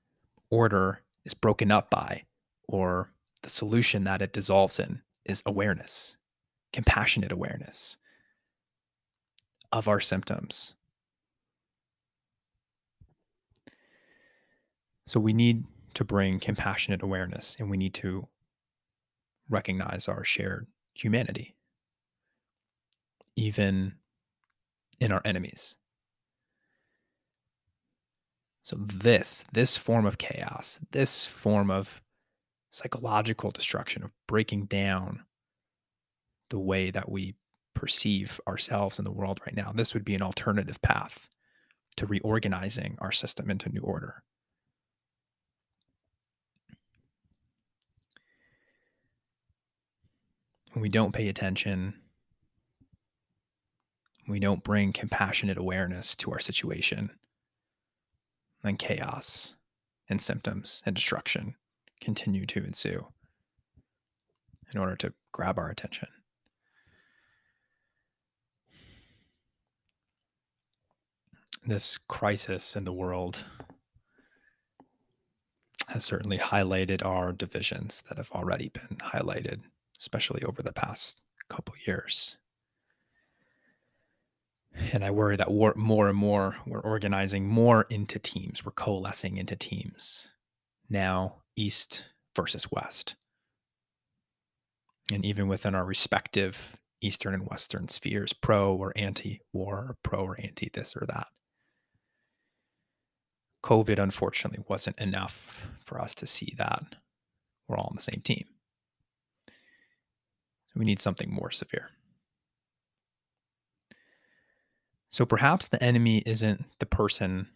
order 0.50 1.02
is 1.26 1.34
broken 1.34 1.72
up 1.72 1.90
by, 1.90 2.24
or 2.70 3.12
the 3.42 3.50
solution 3.50 4.06
that 4.06 4.22
it 4.22 4.32
dissolves 4.32 4.80
in, 4.80 5.02
is 5.26 5.44
awareness 5.46 6.16
compassionate 6.74 7.32
awareness 7.32 7.98
of 9.72 9.88
our 9.88 10.00
symptoms. 10.00 10.74
So 15.06 15.20
we 15.20 15.34
need 15.34 15.66
to 15.94 16.04
bring 16.04 16.40
compassionate 16.40 17.02
awareness 17.02 17.56
and 17.60 17.70
we 17.70 17.78
need 17.78 17.94
to 17.96 18.28
recognize 19.50 20.08
our 20.08 20.24
shared 20.24 20.68
humanity, 20.94 21.56
even 23.36 23.96
in 25.00 25.12
our 25.12 25.22
enemies. 25.26 25.76
So, 28.64 28.78
this, 28.80 29.44
this 29.52 29.76
form 29.76 30.06
of 30.06 30.18
chaos, 30.18 30.80
this 30.92 31.26
form 31.26 31.70
of 31.70 32.02
psychological 32.72 33.52
destruction, 33.52 34.04
of 34.04 34.12
breaking 34.26 34.66
down 34.66 35.26
the 36.54 36.60
way 36.60 36.92
that 36.92 37.10
we 37.10 37.34
perceive 37.74 38.40
ourselves 38.48 39.00
in 39.00 39.06
the 39.06 39.12
world 39.12 39.42
right 39.42 39.56
now. 39.56 39.72
This 39.74 39.96
would 39.96 40.06
be 40.06 40.14
an 40.14 40.22
alternative 40.22 40.80
path 40.84 41.28
to 41.98 42.06
reorganizing 42.06 42.96
our 43.00 43.12
system 43.12 43.50
into 43.50 43.70
new 43.70 43.82
order. 43.82 44.22
When 50.74 50.84
we 50.84 50.90
don't 50.90 51.12
pay 51.12 51.28
attention, 51.28 51.96
we 54.28 54.40
don't 54.40 54.64
bring 54.64 54.94
compassionate 54.94 55.58
awareness 55.58 56.16
to 56.18 56.32
our 56.32 56.40
situation, 56.40 57.10
then 58.62 58.78
chaos 58.78 59.56
and 60.08 60.22
symptoms 60.22 60.84
and 60.86 60.96
destruction 60.96 61.56
continue 62.00 62.46
to 62.46 62.64
ensue 62.64 63.08
in 64.72 64.80
order 64.80 64.96
to 64.98 65.14
grab 65.32 65.58
our 65.58 65.72
attention. 65.72 66.10
This 71.66 71.98
crisis 71.98 72.76
in 72.76 72.84
the 72.84 72.94
world 72.94 73.46
has 75.88 76.04
certainly 76.04 76.38
highlighted 76.38 77.06
our 77.06 77.32
divisions 77.32 78.04
that 78.08 78.18
have 78.18 78.32
already 78.32 78.70
been 78.70 78.98
highlighted, 79.00 79.62
especially 80.00 80.42
over 80.44 80.62
the 80.62 80.74
past 80.74 81.20
couple 81.50 81.76
years. 81.86 82.38
And 84.92 85.04
I 85.04 85.12
worry 85.12 85.36
that 85.36 85.52
more 85.52 86.08
and 86.08 86.18
more 86.18 86.58
we're 86.66 86.80
organizing 86.80 87.48
more 87.48 87.86
into 87.90 88.18
teams. 88.18 88.66
We're 88.66 88.72
coalescing 88.72 89.38
into 89.38 89.56
teams. 89.56 90.30
Now, 90.90 91.44
East 91.56 92.06
versus 92.36 92.72
West. 92.72 93.16
And 95.12 95.24
even 95.24 95.48
within 95.48 95.76
our 95.76 95.86
respective 95.86 96.78
Eastern 97.02 97.34
and 97.34 97.46
Western 97.46 97.88
spheres, 97.88 98.34
pro 98.34 98.74
or 98.74 98.94
anti 98.96 99.42
war, 99.52 99.98
pro 100.02 100.24
or 100.26 100.40
anti 100.42 100.72
this 100.74 100.96
or 100.96 101.06
that. 101.08 101.28
COVID, 103.64 103.98
unfortunately, 103.98 104.64
wasn't 104.68 105.00
enough 105.00 105.64
for 105.84 106.00
us 106.00 106.14
to 106.16 106.26
see 106.26 106.54
that 106.58 106.84
we're 107.68 107.78
all 107.78 107.88
on 107.90 107.96
the 107.96 108.02
same 108.02 108.22
team. 108.24 108.46
We 110.76 110.86
need 110.86 111.00
something 111.00 111.32
more 111.32 111.52
severe. 111.52 111.90
So 115.10 115.26
perhaps 115.26 115.68
the 115.68 115.82
enemy 115.82 116.24
isn't 116.26 116.66
the 116.80 116.88
person 116.88 117.48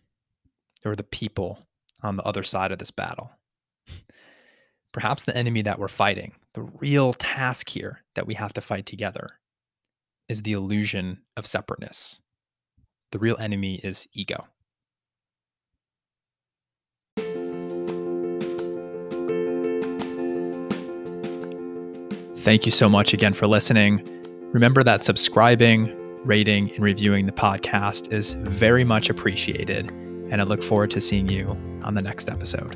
or 0.85 0.95
the 0.95 1.03
people 1.03 1.67
on 2.03 2.15
the 2.15 2.23
other 2.23 2.43
side 2.43 2.71
of 2.71 2.77
this 2.77 2.91
battle. 2.91 3.31
Perhaps 4.91 5.25
the 5.25 5.35
enemy 5.35 5.63
that 5.63 5.79
we're 5.79 5.87
fighting, 5.87 6.35
the 6.53 6.61
real 6.61 7.13
task 7.13 7.69
here 7.69 8.03
that 8.13 8.27
we 8.27 8.35
have 8.35 8.53
to 8.53 8.61
fight 8.61 8.85
together, 8.85 9.39
is 10.29 10.43
the 10.43 10.53
illusion 10.53 11.21
of 11.35 11.47
separateness. 11.47 12.21
The 13.11 13.19
real 13.19 13.37
enemy 13.37 13.79
is 13.83 14.07
ego. 14.13 14.47
Thank 22.47 22.65
you 22.65 22.71
so 22.71 22.87
much 22.87 23.13
again 23.13 23.33
for 23.33 23.45
listening. 23.45 24.01
Remember 24.53 24.81
that 24.81 25.03
subscribing, 25.03 25.93
rating, 26.23 26.71
and 26.71 26.79
reviewing 26.79 27.25
the 27.25 27.33
podcast 27.33 28.13
is 28.13 28.35
very 28.35 28.85
much 28.85 29.09
appreciated. 29.09 29.89
And 30.31 30.39
I 30.39 30.45
look 30.45 30.63
forward 30.63 30.89
to 30.91 31.01
seeing 31.01 31.27
you 31.27 31.57
on 31.83 31.95
the 31.95 32.01
next 32.01 32.29
episode. 32.29 32.73